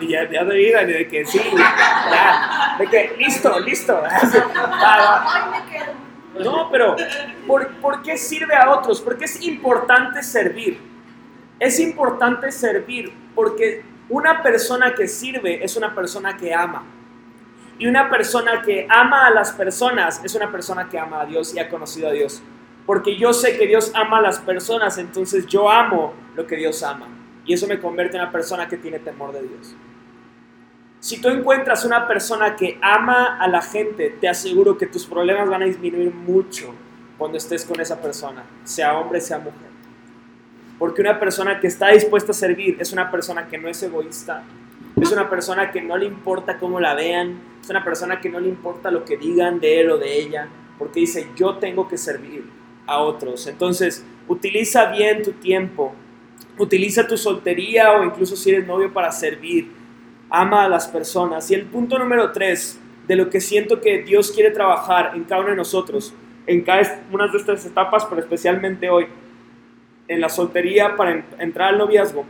[0.00, 1.40] Y ya, ya de vida, de que sí,
[2.78, 4.02] de que listo, listo.
[6.38, 6.96] No, pero
[7.46, 9.00] ¿por, ¿por qué sirve a otros?
[9.00, 10.78] Porque es importante servir.
[11.58, 16.84] Es importante servir porque una persona que sirve es una persona que ama.
[17.78, 21.54] Y una persona que ama a las personas es una persona que ama a Dios
[21.54, 22.42] y ha conocido a Dios.
[22.86, 26.82] Porque yo sé que Dios ama a las personas, entonces yo amo lo que Dios
[26.82, 27.08] ama.
[27.44, 29.76] Y eso me convierte en una persona que tiene temor de Dios.
[31.00, 35.48] Si tú encuentras una persona que ama a la gente, te aseguro que tus problemas
[35.48, 36.74] van a disminuir mucho
[37.18, 39.70] cuando estés con esa persona, sea hombre, sea mujer.
[40.78, 44.42] Porque una persona que está dispuesta a servir es una persona que no es egoísta,
[45.02, 48.40] es una persona que no le importa cómo la vean, es una persona que no
[48.40, 51.98] le importa lo que digan de él o de ella, porque dice, yo tengo que
[51.98, 52.44] servir
[52.86, 53.46] a otros.
[53.46, 55.94] Entonces, utiliza bien tu tiempo
[56.58, 59.70] Utiliza tu soltería o incluso si eres novio para servir.
[60.30, 61.50] Ama a las personas.
[61.50, 65.42] Y el punto número tres de lo que siento que Dios quiere trabajar en cada
[65.42, 66.14] uno de nosotros,
[66.46, 69.06] en cada una de estas etapas, pero especialmente hoy,
[70.08, 72.24] en la soltería para entrar al noviazgo,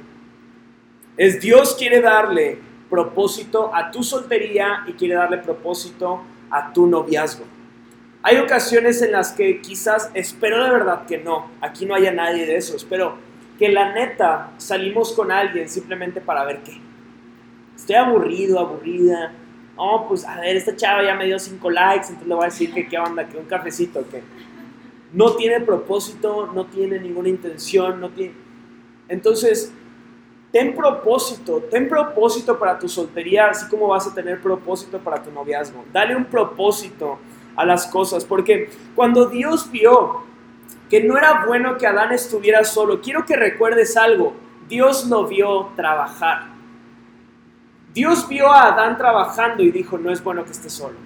[1.17, 2.59] es Dios quiere darle
[2.91, 7.45] propósito a tu soltería y quiere darle propósito a tu noviazgo.
[8.23, 12.45] Hay ocasiones en las que quizás, espero de verdad que no, aquí no haya nadie
[12.45, 13.17] de esos, pero
[13.59, 16.81] que la neta salimos con alguien simplemente para ver qué.
[17.75, 19.33] Estoy aburrido, aburrida.
[19.77, 22.49] Oh, pues a ver, esta chava ya me dio cinco likes, entonces le voy a
[22.49, 24.23] decir que qué onda, que un cafecito, que
[25.13, 28.35] no tiene propósito, no tiene ninguna intención, no tiene...
[29.09, 29.73] Entonces,
[30.53, 35.31] ten propósito, ten propósito para tu soltería, así como vas a tener propósito para tu
[35.31, 35.85] noviazgo.
[35.93, 37.19] Dale un propósito
[37.57, 40.27] a las cosas, porque cuando Dios vio
[40.89, 43.01] que no era bueno que Adán estuviera solo.
[43.01, 44.35] Quiero que recuerdes algo.
[44.69, 46.47] Dios lo vio trabajar.
[47.93, 50.97] Dios vio a Adán trabajando y dijo, no es bueno que esté solo.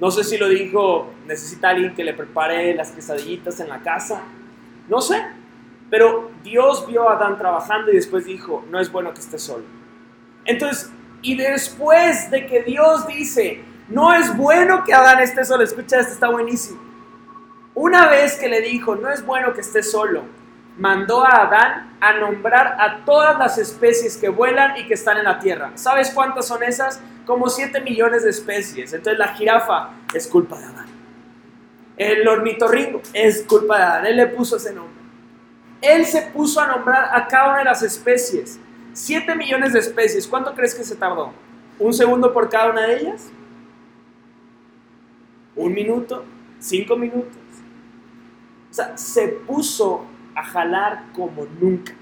[0.00, 4.22] No sé si lo dijo, necesita alguien que le prepare las quesadillitas en la casa.
[4.88, 5.22] No sé.
[5.90, 9.64] Pero Dios vio a Adán trabajando y después dijo, no es bueno que esté solo.
[10.44, 10.90] Entonces,
[11.22, 16.12] y después de que Dios dice, no es bueno que Adán esté solo, escucha, esto
[16.12, 16.80] está buenísimo.
[17.74, 20.22] Una vez que le dijo, no es bueno que esté solo,
[20.78, 25.24] mandó a Adán a nombrar a todas las especies que vuelan y que están en
[25.24, 25.72] la tierra.
[25.74, 27.00] ¿Sabes cuántas son esas?
[27.26, 28.92] Como 7 millones de especies.
[28.92, 30.86] Entonces la jirafa es culpa de Adán.
[31.96, 34.06] El ornitorrinco es culpa de Adán.
[34.06, 34.99] Él le puso ese nombre.
[35.80, 38.58] Él se puso a nombrar a cada una de las especies.
[38.92, 40.26] 7 millones de especies.
[40.26, 41.32] ¿Cuánto crees que se tardó?
[41.78, 43.30] ¿Un segundo por cada una de ellas?
[45.56, 46.24] ¿Un minuto?
[46.58, 47.36] ¿Cinco minutos?
[48.70, 50.04] O sea, se puso
[50.34, 51.92] a jalar como nunca.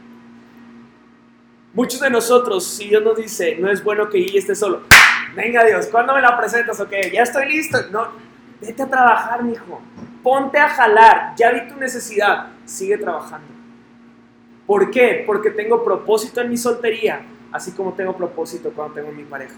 [1.73, 4.83] Muchos de nosotros, si Dios nos dice, no es bueno que Guille esté solo,
[5.37, 6.81] venga Dios, ¿cuándo me la presentas?
[6.81, 7.79] Ok, ya estoy listo.
[7.91, 8.09] No,
[8.61, 9.81] vete a trabajar, mijo.
[10.23, 13.58] Ponte a jalar, ya vi tu necesidad, sigue trabajando.
[14.69, 15.25] ¿Por qué?
[15.27, 19.55] Porque tengo propósito en mi soltería, así como tengo propósito cuando tengo mi pareja.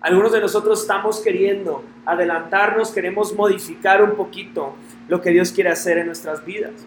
[0.00, 4.76] Algunos de nosotros estamos queriendo adelantarnos, queremos modificar un poquito
[5.08, 6.86] lo que Dios quiere hacer en nuestras vidas.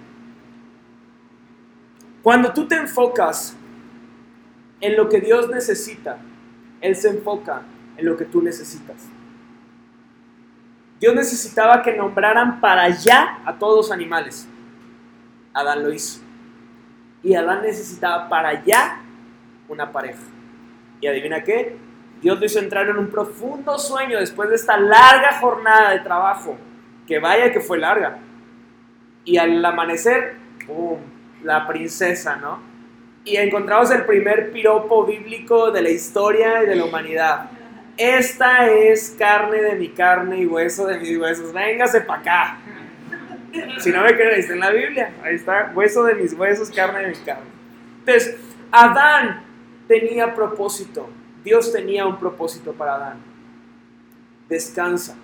[2.24, 3.58] Cuando tú te enfocas
[4.80, 6.20] en lo que Dios necesita,
[6.80, 7.64] Él se enfoca
[7.98, 8.96] en lo que tú necesitas.
[11.02, 14.48] Dios necesitaba que nombraran para allá a todos los animales.
[15.54, 16.25] Adán lo hizo.
[17.26, 19.00] Y Adán necesitaba para allá
[19.68, 20.22] una pareja.
[21.02, 21.76] Y adivina qué?
[22.22, 26.56] Dios lo hizo entrar en un profundo sueño después de esta larga jornada de trabajo.
[27.08, 28.20] Que vaya que fue larga.
[29.24, 30.36] Y al amanecer,
[30.68, 31.00] ¡pum!
[31.44, 32.60] la princesa, ¿no?
[33.24, 37.50] Y encontramos el primer piropo bíblico de la historia y de la humanidad.
[37.98, 41.52] Esta es carne de mi carne y hueso de mis huesos.
[41.52, 42.58] Véngase para acá.
[43.80, 45.14] Si no me creéis, en la Biblia.
[45.24, 47.50] Ahí está, hueso de mis huesos, carne de mi carne.
[48.00, 48.38] Entonces,
[48.72, 49.44] Adán
[49.88, 51.10] tenía propósito.
[51.44, 53.18] Dios tenía un propósito para Adán.
[54.50, 55.16] Descansa.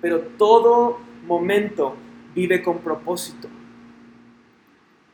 [0.00, 1.96] Pero todo momento
[2.34, 3.48] vive con propósito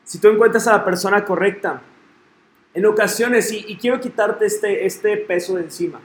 [0.09, 1.83] si tú encuentras a la persona correcta,
[2.73, 6.01] en ocasiones, y, quiero quitarte este, este peso de encima,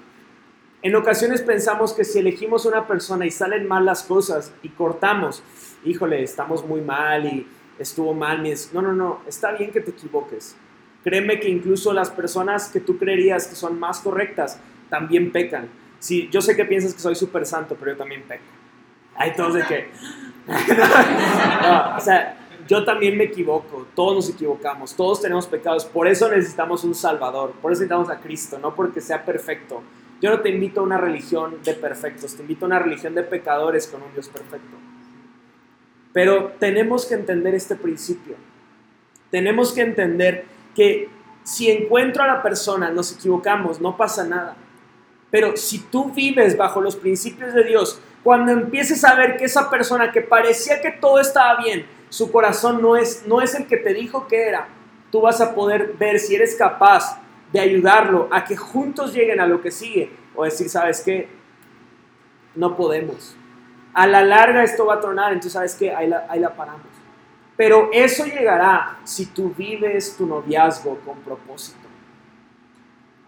[0.83, 5.41] en ocasiones pensamos que si elegimos una persona y salen mal las cosas y cortamos,
[5.85, 7.47] híjole, estamos muy mal y
[7.79, 8.43] estuvo mal.
[8.73, 10.57] No, no, no, está bien que te equivoques.
[11.01, 14.59] Créeme que incluso las personas que tú creerías que son más correctas
[14.89, 15.69] también pecan.
[15.99, 18.43] Sí, yo sé que piensas que soy súper santo, pero yo también peco.
[19.15, 19.87] Hay todos de que...
[21.97, 26.83] o sea, yo también me equivoco, todos nos equivocamos, todos tenemos pecados, por eso necesitamos
[26.83, 29.81] un Salvador, por eso necesitamos a Cristo, no porque sea perfecto.
[30.23, 33.23] Yo no te invito a una religión de perfectos, te invito a una religión de
[33.23, 34.77] pecadores con un Dios perfecto.
[36.13, 38.37] Pero tenemos que entender este principio.
[39.29, 41.09] Tenemos que entender que
[41.43, 44.55] si encuentro a la persona, nos equivocamos, no pasa nada.
[45.29, 49.69] Pero si tú vives bajo los principios de Dios, cuando empieces a ver que esa
[49.69, 53.75] persona que parecía que todo estaba bien, su corazón no es, no es el que
[53.75, 54.69] te dijo que era.
[55.11, 57.21] Tú vas a poder ver si eres capaz
[57.53, 60.11] de ayudarlo a que juntos lleguen a lo que sigue.
[60.35, 61.29] O decir, ¿sabes qué?
[62.55, 63.37] No podemos.
[63.93, 65.93] A la larga esto va a tronar, entonces, ¿sabes qué?
[65.93, 66.87] Ahí la, ahí la paramos.
[67.55, 71.87] Pero eso llegará si tú vives tu noviazgo con propósito.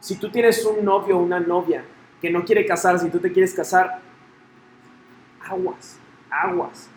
[0.02, 1.86] Si tú tienes un novio o una novia
[2.20, 4.02] que no quiere casarse y tú te quieres casar,
[5.48, 6.00] aguas,
[6.30, 6.90] aguas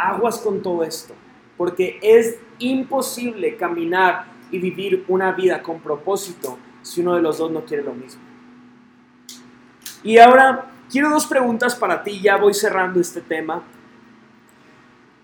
[0.00, 1.14] aguas con todo esto,
[1.56, 7.50] porque es imposible caminar y vivir una vida con propósito si uno de los dos
[7.50, 8.22] no quiere lo mismo.
[10.02, 13.62] Y ahora quiero dos preguntas para ti, ya voy cerrando este tema.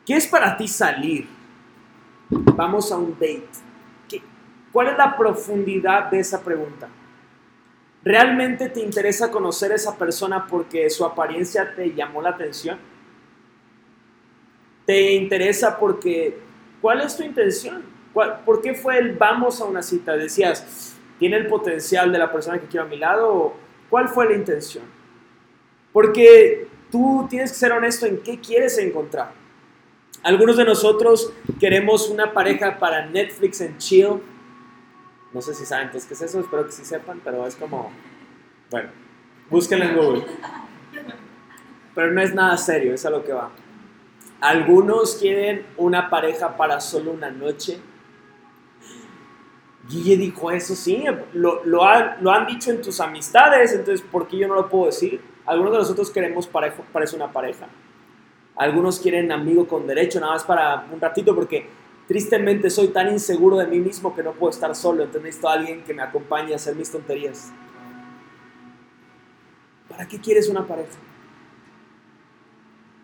[0.05, 1.27] ¿Qué es para ti salir?
[2.29, 3.49] Vamos a un date.
[4.73, 6.89] ¿Cuál es la profundidad de esa pregunta?
[8.05, 12.79] ¿Realmente te interesa conocer a esa persona porque su apariencia te llamó la atención?
[14.87, 16.39] te interesa porque,
[16.81, 17.83] ¿cuál es tu intención?
[18.17, 20.17] ¿Por qué fue el vamos a una cita?
[20.17, 23.53] Decías, ¿tiene el potencial de la persona que quiero a mi lado?
[23.91, 24.85] ¿Cuál fue la intención?
[25.93, 29.33] Porque tú tienes que ser honesto en qué quieres encontrar.
[30.23, 34.23] Algunos de nosotros queremos una pareja para Netflix en chill.
[35.35, 37.93] No sé si saben qué es eso, espero que sí sepan, pero es como,
[38.71, 38.89] bueno,
[39.51, 40.25] búsquenlo en Google.
[41.95, 43.51] Pero no es nada serio, es a lo que va.
[44.41, 47.79] Algunos quieren una pareja para solo una noche.
[49.89, 51.85] Guille dijo eso, sí, lo, lo,
[52.21, 55.21] lo, han dicho en tus amistades, entonces, ¿por qué yo no lo puedo decir?
[55.45, 57.69] Algunos de nosotros queremos pareja, parece una pareja.
[58.57, 61.69] Algunos quieren amigo con derecho, nada más para un ratito, porque
[62.09, 65.53] tristemente soy tan inseguro de mí mismo que no puedo estar solo, entonces necesito a
[65.53, 67.53] alguien que me acompañe a hacer mis tonterías.
[69.89, 70.99] ¿Para qué quieres una pareja?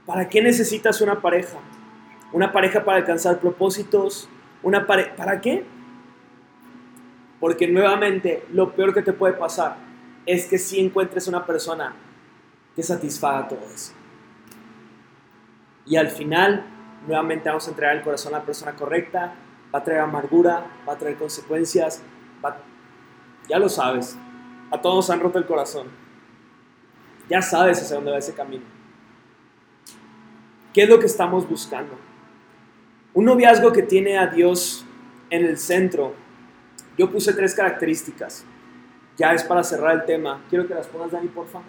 [0.05, 1.59] ¿Para qué necesitas una pareja?
[2.33, 4.29] Una pareja para alcanzar propósitos,
[4.63, 5.65] una pareja, ¿para qué?
[7.43, 9.75] Porque nuevamente lo peor que te puede pasar
[10.27, 11.93] es que si encuentres una persona
[12.77, 13.93] que satisfaga todo eso.
[15.85, 16.65] Y al final,
[17.05, 19.35] nuevamente vamos a entregar el corazón a la persona correcta,
[19.75, 22.01] va a traer amargura, va a traer consecuencias,
[23.49, 24.17] ya lo sabes,
[24.71, 25.89] a todos han roto el corazón,
[27.29, 28.67] ya sabes hacia dónde va ese camino.
[30.73, 31.99] ¿Qué es lo que estamos buscando?
[33.15, 34.87] Un noviazgo que tiene a Dios
[35.29, 36.22] en el centro.
[36.97, 38.45] Yo puse tres características.
[39.17, 40.43] Ya es para cerrar el tema.
[40.49, 41.67] Quiero que las pongas, Dani, por favor.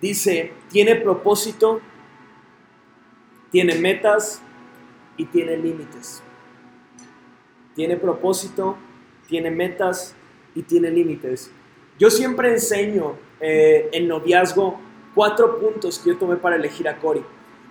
[0.00, 1.80] Dice, tiene propósito,
[3.50, 4.42] tiene metas
[5.16, 6.22] y tiene límites.
[7.74, 8.76] Tiene propósito,
[9.28, 10.14] tiene metas
[10.54, 11.50] y tiene límites.
[11.98, 14.80] Yo siempre enseño eh, en noviazgo
[15.14, 17.22] cuatro puntos que yo tomé para elegir a Cory.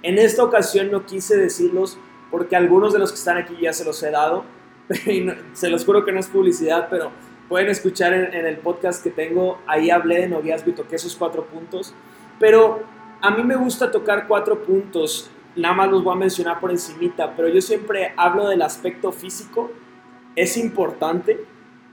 [0.03, 1.97] En esta ocasión no quise decirlos
[2.29, 4.45] porque algunos de los que están aquí ya se los he dado.
[5.53, 7.11] se los juro que no es publicidad, pero
[7.47, 9.59] pueden escuchar en, en el podcast que tengo.
[9.67, 11.93] Ahí hablé de noviazgo y toqué esos cuatro puntos.
[12.39, 12.83] Pero
[13.21, 17.35] a mí me gusta tocar cuatro puntos, nada más los voy a mencionar por encimita,
[17.35, 19.71] pero yo siempre hablo del aspecto físico,
[20.35, 21.43] es importante.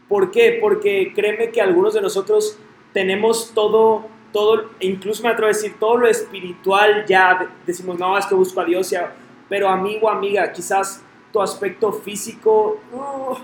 [0.09, 0.59] ¿Por qué?
[0.61, 2.59] Porque créeme que algunos de nosotros
[2.93, 8.27] tenemos todo, todo, incluso me atrevo a decir, todo lo espiritual ya, decimos, no, es
[8.27, 9.13] que busco a Dios, ya,
[9.49, 11.03] pero amigo, amiga, quizás
[11.33, 13.37] tu aspecto físico, uh,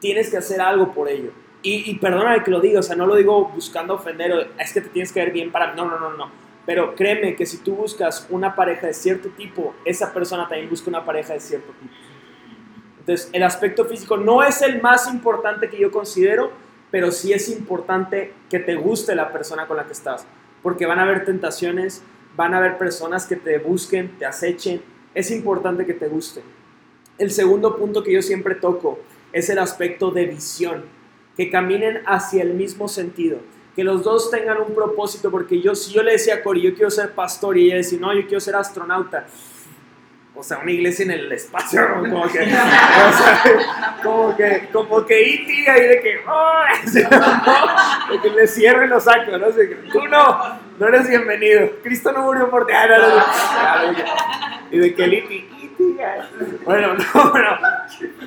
[0.00, 1.32] tienes que hacer algo por ello.
[1.62, 4.80] Y, y perdóname que lo diga, o sea, no lo digo buscando ofender, es que
[4.80, 5.74] te tienes que ver bien para...
[5.74, 6.30] No, no, no, no.
[6.64, 10.90] Pero créeme que si tú buscas una pareja de cierto tipo, esa persona también busca
[10.90, 11.92] una pareja de cierto tipo.
[13.00, 16.52] Entonces, el aspecto físico no es el más importante que yo considero,
[16.90, 20.26] pero sí es importante que te guste la persona con la que estás.
[20.62, 22.02] Porque van a haber tentaciones,
[22.36, 24.82] van a haber personas que te busquen, te acechen.
[25.14, 26.42] Es importante que te guste.
[27.18, 29.00] El segundo punto que yo siempre toco
[29.32, 30.84] es el aspecto de visión
[31.36, 33.38] que caminen hacia el mismo sentido,
[33.76, 36.74] que los dos tengan un propósito, porque yo, si yo le decía a Cori, yo
[36.74, 39.26] quiero ser pastor, y ella decía, no, yo quiero ser astronauta,
[40.34, 45.34] o sea, una iglesia en el espacio, como que, o sea, como que, como que
[45.34, 45.70] E.T.
[45.70, 49.46] ahí de que, oh, de que le cierren los sacos, ¿no?
[49.92, 53.92] tú no, no eres bienvenido, Cristo no murió por ti, ah,
[54.70, 55.57] y de que el E.T.
[56.64, 57.58] Bueno, no, no.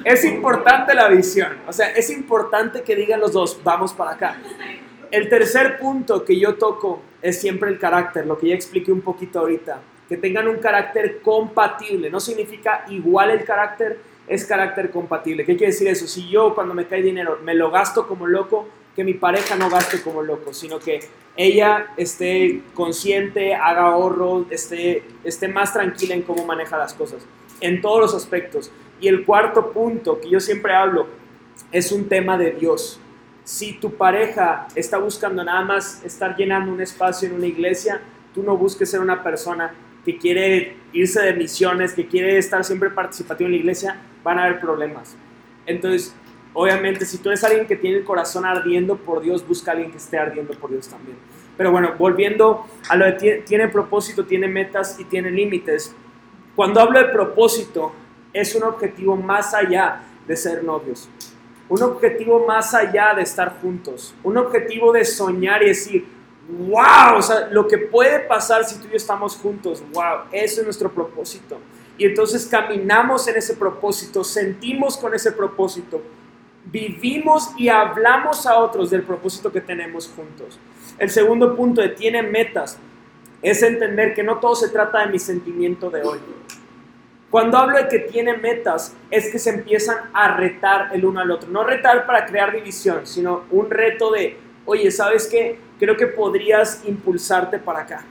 [0.04, 1.58] Es importante la visión.
[1.68, 4.38] O sea, es importante que digan los dos, vamos para acá.
[5.10, 9.02] El tercer punto que yo toco es siempre el carácter, lo que ya expliqué un
[9.02, 9.82] poquito ahorita.
[10.08, 12.10] Que tengan un carácter compatible.
[12.10, 15.46] No significa igual el carácter, es carácter compatible.
[15.46, 16.08] ¿Qué quiere decir eso?
[16.08, 19.70] Si yo cuando me cae dinero me lo gasto como loco, que mi pareja no
[19.70, 21.00] gaste como loco, sino que
[21.38, 27.26] ella esté consciente, haga ahorro, esté, esté más tranquila en cómo maneja las cosas
[27.62, 28.72] en todos los aspectos.
[29.00, 31.08] Y el cuarto punto que yo siempre hablo
[31.72, 33.00] es un tema de Dios.
[33.44, 38.02] Si tu pareja está buscando nada más estar llenando un espacio en una iglesia,
[38.34, 39.74] tú no busques ser una persona
[40.06, 44.46] que quiere irse de misiones, que quiere estar siempre participativo en la iglesia, van a
[44.46, 45.16] haber problemas.
[45.66, 46.14] Entonces,
[46.54, 49.92] obviamente, si tú eres alguien que tiene el corazón ardiendo por Dios, busca a alguien
[49.92, 51.18] que esté ardiendo por Dios también.
[51.58, 55.96] Pero bueno, volviendo a lo de tiene, propósito, tiene metas y tiene límites.
[56.56, 57.94] Cuando hablo de propósito,
[58.34, 61.10] es un objetivo más allá de ser novios.
[61.70, 64.14] Un objetivo más allá de estar juntos.
[64.24, 66.06] Un objetivo de soñar y decir,
[66.50, 70.60] wow, o sea, lo que puede pasar si tú y yo estamos juntos, wow, ese
[70.60, 71.58] es nuestro propósito.
[71.98, 76.02] Y entonces caminamos en ese propósito, sentimos con ese propósito,
[76.66, 80.60] vivimos y hablamos a otros del propósito que tenemos juntos.
[80.98, 82.78] El segundo punto de tiene metas
[83.42, 86.20] es entender que no todo se trata de mi sentimiento de hoy.
[87.30, 91.32] Cuando hablo de que tiene metas, es que se empiezan a retar el uno al
[91.32, 91.50] otro.
[91.50, 95.58] No retar para crear división, sino un reto de, oye, ¿sabes qué?
[95.80, 98.04] Creo que podrías impulsarte para acá.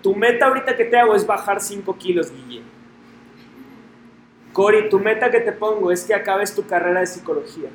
[0.00, 2.62] Tu meta ahorita que te hago es bajar 5 kilos, Guille.
[4.52, 7.70] Cori, tu meta que te pongo es que acabes tu carrera de psicología.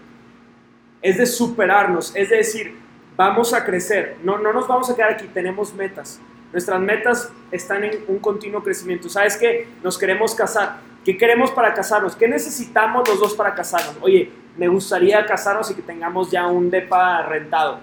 [1.02, 2.76] Es de superarnos, es de decir,
[3.18, 4.16] vamos a crecer.
[4.24, 6.22] No, no nos vamos a quedar aquí, tenemos metas.
[6.56, 9.10] Nuestras metas están en un continuo crecimiento.
[9.10, 9.68] ¿Sabes qué?
[9.84, 10.78] Nos queremos casar.
[11.04, 12.16] ¿Qué queremos para casarnos?
[12.16, 13.98] ¿Qué necesitamos los dos para casarnos?
[14.00, 17.80] Oye, me gustaría casarnos y que tengamos ya un depa rentado.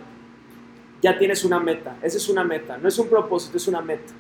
[1.02, 1.96] Ya tienes una meta.
[2.00, 2.78] Esa es una meta.
[2.78, 4.10] No es un propósito, es una meta.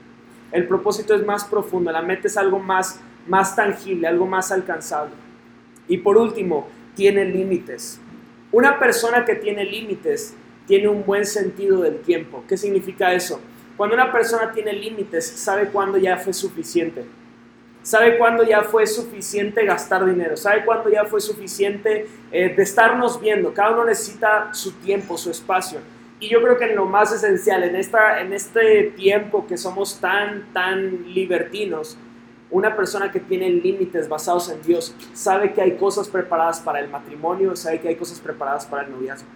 [0.50, 1.90] El propósito es más profundo.
[1.90, 5.14] La meta es algo más, más tangible, algo más alcanzable.
[5.88, 8.02] Y por último, tiene límites.
[8.50, 10.34] Una persona que tiene límites
[10.66, 12.44] tiene un buen sentido del tiempo.
[12.46, 13.40] ¿Qué significa eso?
[13.76, 17.04] Cuando una persona tiene límites, sabe cuándo ya fue suficiente.
[17.82, 20.36] Sabe cuándo ya fue suficiente gastar dinero.
[20.36, 23.52] Sabe cuándo ya fue suficiente eh, de estarnos viendo.
[23.52, 25.80] Cada uno necesita su tiempo, su espacio.
[26.20, 29.98] Y yo creo que en lo más esencial, en, esta, en este tiempo que somos
[29.98, 31.98] tan, tan libertinos,
[32.52, 36.88] una persona que tiene límites basados en Dios sabe que hay cosas preparadas para el
[36.88, 39.26] matrimonio, sabe que hay cosas preparadas para el noviazgo.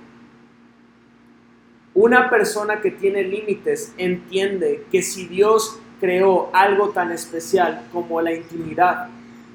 [1.96, 8.34] Una persona que tiene límites entiende que si Dios creó algo tan especial como la
[8.34, 9.08] intimidad,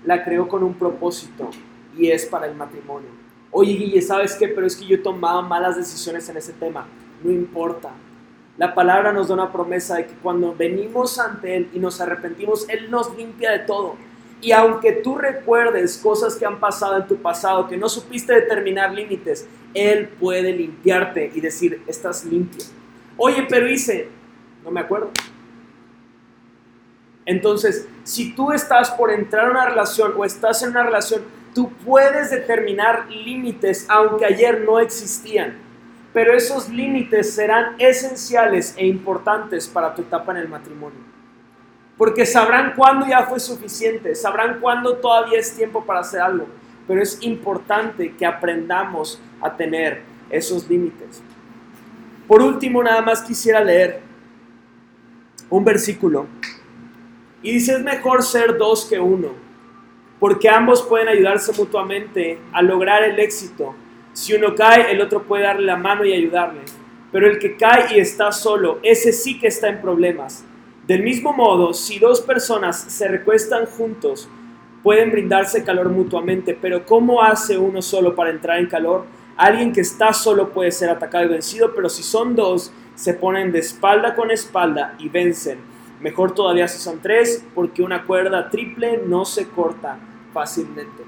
[0.04, 1.52] la creó con un propósito
[1.96, 3.10] y es para el matrimonio.
[3.52, 4.48] Oye, Guille, ¿sabes qué?
[4.48, 6.88] Pero es que yo he tomado malas decisiones en ese tema.
[7.24, 7.92] No importa.
[8.58, 12.68] La palabra nos da una promesa de que cuando venimos ante Él y nos arrepentimos,
[12.70, 13.98] Él nos limpia de todo.
[14.42, 18.92] Y aunque tú recuerdes cosas que han pasado en tu pasado, que no supiste determinar
[18.92, 22.64] límites, Él puede limpiarte y decir, estás limpio.
[23.18, 24.10] Oye, pero hice,
[24.64, 25.12] no me acuerdo.
[27.26, 31.22] Entonces, si tú estás por entrar a una relación o estás en una relación,
[31.54, 35.58] tú puedes determinar límites aunque ayer no existían.
[36.14, 41.12] Pero esos límites serán esenciales e importantes para tu etapa en el matrimonio
[42.02, 46.48] porque sabrán cuándo ya fue suficiente, sabrán cuándo todavía es tiempo para hacer algo,
[46.92, 51.24] pero es importante que aprendamos a tener esos límites.
[52.28, 54.02] Por último, nada más quisiera leer
[55.50, 56.28] un versículo
[57.42, 59.30] y dice, es mejor ser dos que uno,
[60.20, 63.74] porque ambos pueden ayudarse mutuamente a lograr el éxito.
[64.12, 66.60] Si uno cae, el otro puede darle la mano y ayudarle.
[67.10, 70.44] Pero el que cae y está solo, ese sí que está en problemas.
[70.86, 74.28] Del mismo modo, si dos personas se recuestan juntos,
[74.84, 79.06] pueden brindarse calor mutuamente, pero ¿cómo hace uno solo para entrar en calor?
[79.38, 83.52] Alguien que está solo puede ser atacado y vencido, pero si son dos, se ponen
[83.52, 85.60] de espalda con espalda y vencen.
[86.00, 89.98] Mejor todavía si son tres, porque una cuerda triple no se corta
[90.34, 91.04] fácilmente.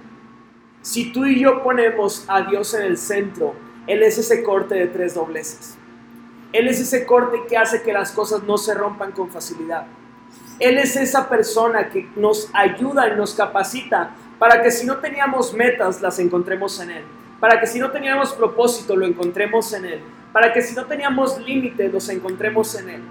[0.81, 3.55] Si tú y yo ponemos a Dios en el centro,
[3.87, 5.77] Él es ese corte de tres dobleces.
[6.51, 9.87] Él es ese corte que hace que las cosas no se rompan con facilidad.
[10.59, 15.53] Él es esa persona que nos ayuda y nos capacita para que si no teníamos
[15.53, 17.03] metas, las encontremos en Él.
[17.39, 20.01] Para que si no teníamos propósito, lo encontremos en Él.
[20.31, 23.01] Para que si no teníamos límites, los encontremos en Él.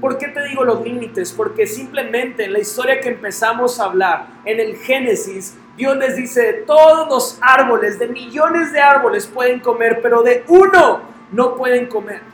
[0.00, 1.32] ¿Por qué te digo los límites?
[1.32, 6.64] Porque simplemente en la historia que empezamos a hablar, en el Génesis, Dios les dice,
[6.66, 12.29] todos los árboles, de millones de árboles pueden comer, pero de uno no pueden comer.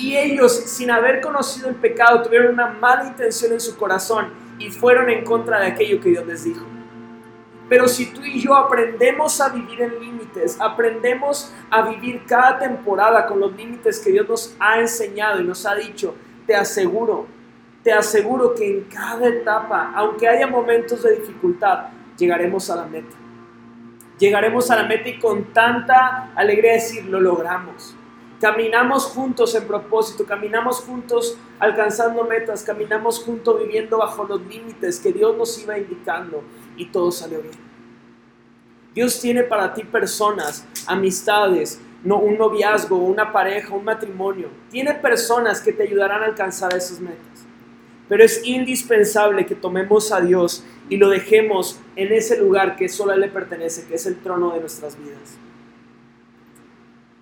[0.00, 4.70] Y ellos, sin haber conocido el pecado, tuvieron una mala intención en su corazón y
[4.70, 6.64] fueron en contra de aquello que Dios les dijo.
[7.68, 13.26] Pero si tú y yo aprendemos a vivir en límites, aprendemos a vivir cada temporada
[13.26, 16.14] con los límites que Dios nos ha enseñado y nos ha dicho,
[16.46, 17.26] te aseguro,
[17.84, 23.16] te aseguro que en cada etapa, aunque haya momentos de dificultad, llegaremos a la meta.
[24.18, 27.96] Llegaremos a la meta y con tanta alegría decir, lo logramos.
[28.40, 35.12] Caminamos juntos en propósito, caminamos juntos alcanzando metas, caminamos juntos viviendo bajo los límites que
[35.12, 36.42] Dios nos iba indicando
[36.74, 37.54] y todo salió bien.
[38.94, 44.48] Dios tiene para ti personas, amistades, un noviazgo, una pareja, un matrimonio.
[44.70, 47.44] Tiene personas que te ayudarán a alcanzar esas metas.
[48.08, 53.12] Pero es indispensable que tomemos a Dios y lo dejemos en ese lugar que solo
[53.12, 55.38] Él le pertenece, que es el trono de nuestras vidas.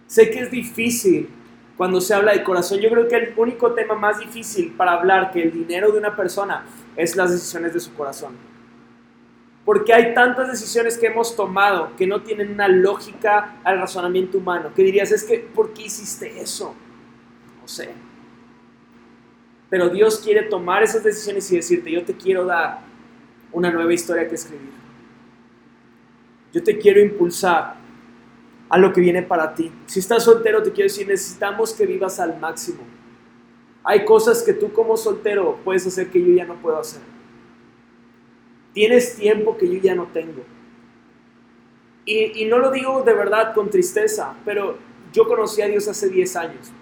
[0.08, 1.28] Sé que es difícil
[1.76, 2.80] cuando se habla de corazón.
[2.80, 6.16] Yo creo que el único tema más difícil para hablar que el dinero de una
[6.16, 6.64] persona
[6.96, 8.32] es las decisiones de su corazón.
[9.66, 14.72] Porque hay tantas decisiones que hemos tomado que no tienen una lógica al razonamiento humano.
[14.74, 16.74] Que dirías, es que, ¿por qué hiciste eso?
[17.60, 17.90] No sé.
[19.68, 22.80] Pero Dios quiere tomar esas decisiones y decirte, yo te quiero dar
[23.52, 24.72] una nueva historia que escribir.
[26.54, 27.77] Yo te quiero impulsar
[28.68, 29.72] a lo que viene para ti.
[29.86, 32.80] Si estás soltero, te quiero decir, necesitamos que vivas al máximo.
[33.84, 37.00] Hay cosas que tú como soltero puedes hacer que yo ya no puedo hacer.
[38.72, 40.42] Tienes tiempo que yo ya no tengo.
[42.04, 44.76] Y, y no lo digo de verdad con tristeza, pero
[45.12, 46.72] yo conocí a Dios hace 10 años.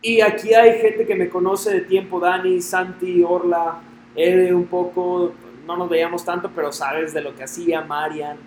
[0.00, 3.80] Y aquí hay gente que me conoce de tiempo, Dani, Santi, Orla,
[4.14, 5.32] Ede un poco,
[5.66, 8.38] no nos veíamos tanto, pero sabes de lo que hacía Marian.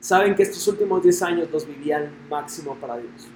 [0.00, 3.28] Saben que estos últimos 10 años los vivía al máximo para Dios.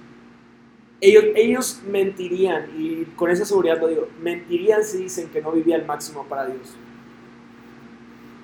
[1.01, 5.75] Ellos, ellos mentirían, y con esa seguridad lo digo, mentirían si dicen que no vivía
[5.75, 6.75] al máximo para Dios.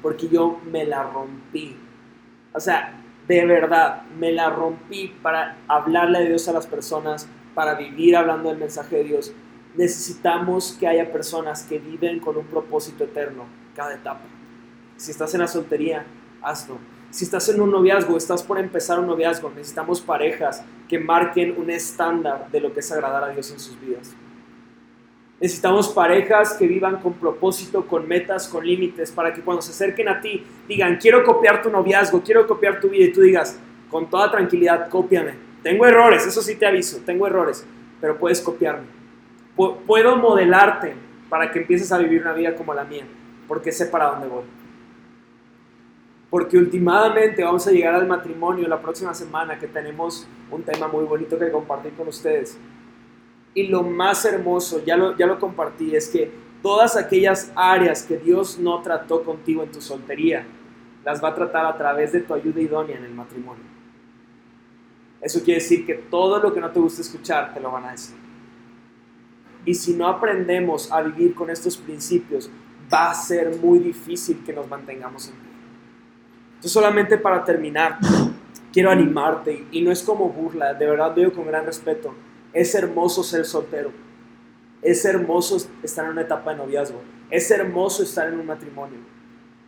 [0.02, 1.76] Porque yo me la rompí.
[2.54, 7.76] O sea, de verdad, me la rompí para hablarle de Dios a las personas, para
[7.76, 9.34] vivir hablando del mensaje de Dios.
[9.76, 13.46] Necesitamos que haya personas que viven con un propósito eterno
[13.76, 14.22] cada etapa.
[14.96, 16.06] Si estás en la soltería,
[16.42, 16.80] hazlo.
[17.10, 21.70] Si estás en un noviazgo, estás por empezar un noviazgo, necesitamos parejas que marquen un
[21.70, 24.14] estándar de lo que es agradar a Dios en sus vidas.
[25.40, 30.10] Necesitamos parejas que vivan con propósito, con metas, con límites, para que cuando se acerquen
[30.10, 33.58] a ti digan, quiero copiar tu noviazgo, quiero copiar tu vida, y tú digas,
[33.90, 35.34] con toda tranquilidad, cópiame.
[35.64, 37.66] Tengo errores, eso sí te aviso, tengo errores,
[38.02, 38.88] pero puedes copiarme.
[39.56, 40.94] Puedo modelarte
[41.30, 43.06] para que empieces a vivir una vida como la mía,
[43.48, 44.44] porque sé para dónde voy.
[46.38, 51.04] Porque últimamente vamos a llegar al matrimonio la próxima semana, que tenemos un tema muy
[51.04, 52.60] bonito que compartir con ustedes.
[53.56, 56.32] Y lo más hermoso, ya lo, ya lo compartí, es que
[56.62, 60.46] todas aquellas áreas que Dios no trató contigo en tu soltería,
[61.04, 63.64] las va a tratar a través de tu ayuda idónea en el matrimonio.
[65.20, 67.92] Eso quiere decir que todo lo que no te gusta escuchar te lo van a
[67.94, 68.16] decir.
[69.66, 72.48] Y si no aprendemos a vivir con estos principios,
[72.94, 75.47] va a ser muy difícil que nos mantengamos en pie.
[76.58, 77.98] Entonces solamente para terminar,
[78.72, 82.14] quiero animarte y no es como burla, de verdad lo digo con gran respeto
[82.58, 83.92] es hermoso ser soltero.
[84.82, 87.02] Es hermoso estar en una etapa de noviazgo.
[87.30, 89.00] Es hermoso estar en un matrimonio.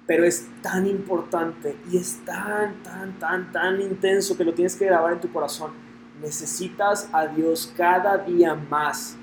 [0.05, 4.85] Pero es tan importante y es tan, tan, tan, tan intenso que lo tienes que
[4.85, 5.71] grabar en tu corazón.
[6.21, 9.15] Necesitas a Dios cada día más.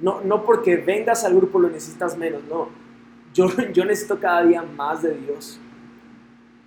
[0.00, 2.68] No, no porque vengas al grupo lo necesitas menos, no.
[3.34, 5.58] Yo, yo necesito cada día más de Dios.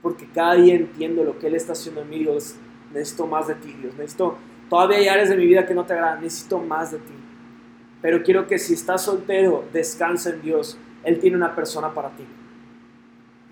[0.04, 2.28] Porque cada día entiendo lo que Él está haciendo en mí.
[2.94, 3.96] necesito más de ti, Dios.
[3.96, 4.38] Necesito
[4.74, 7.14] Todavía hay áreas de mi vida que no te agradan, necesito más de ti.
[8.02, 10.80] Pero quiero que si estás soltero, descansa en Dios.
[11.04, 12.26] Él tiene una persona para ti.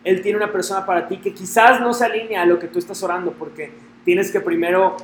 [0.03, 2.79] Él tiene una persona para ti que quizás no se alinea a lo que tú
[2.79, 3.71] estás orando, porque
[4.03, 4.97] tienes que primero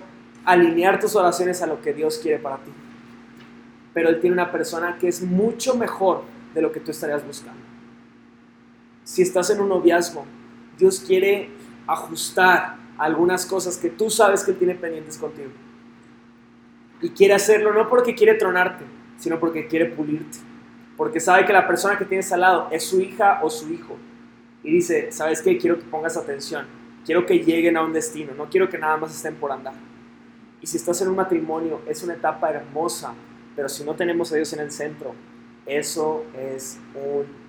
[0.44, 2.72] alinear tus oraciones a lo que Dios quiere para ti.
[3.94, 6.24] Pero Él tiene una persona que es mucho mejor
[6.56, 7.62] de lo que tú estarías buscando.
[9.04, 10.26] Si estás en un noviazgo,
[10.78, 11.50] Dios quiere
[11.86, 15.52] ajustar algunas cosas que tú sabes que Él tiene pendientes contigo.
[17.02, 18.86] Y quiere hacerlo no porque quiere tronarte,
[19.18, 20.40] sino porque quiere pulirte.
[20.96, 23.96] Porque sabe que la persona que tienes al lado es su hija o su hijo.
[24.64, 25.58] Y dice, ¿sabes qué?
[25.58, 26.66] Quiero que pongas atención.
[27.06, 28.34] Quiero que lleguen a un destino.
[28.36, 29.76] No quiero que nada más estén por andar.
[30.60, 33.14] Y si estás en un matrimonio, es una etapa hermosa.
[33.56, 35.14] Pero si no tenemos a Dios en el centro,
[35.66, 37.47] eso es un.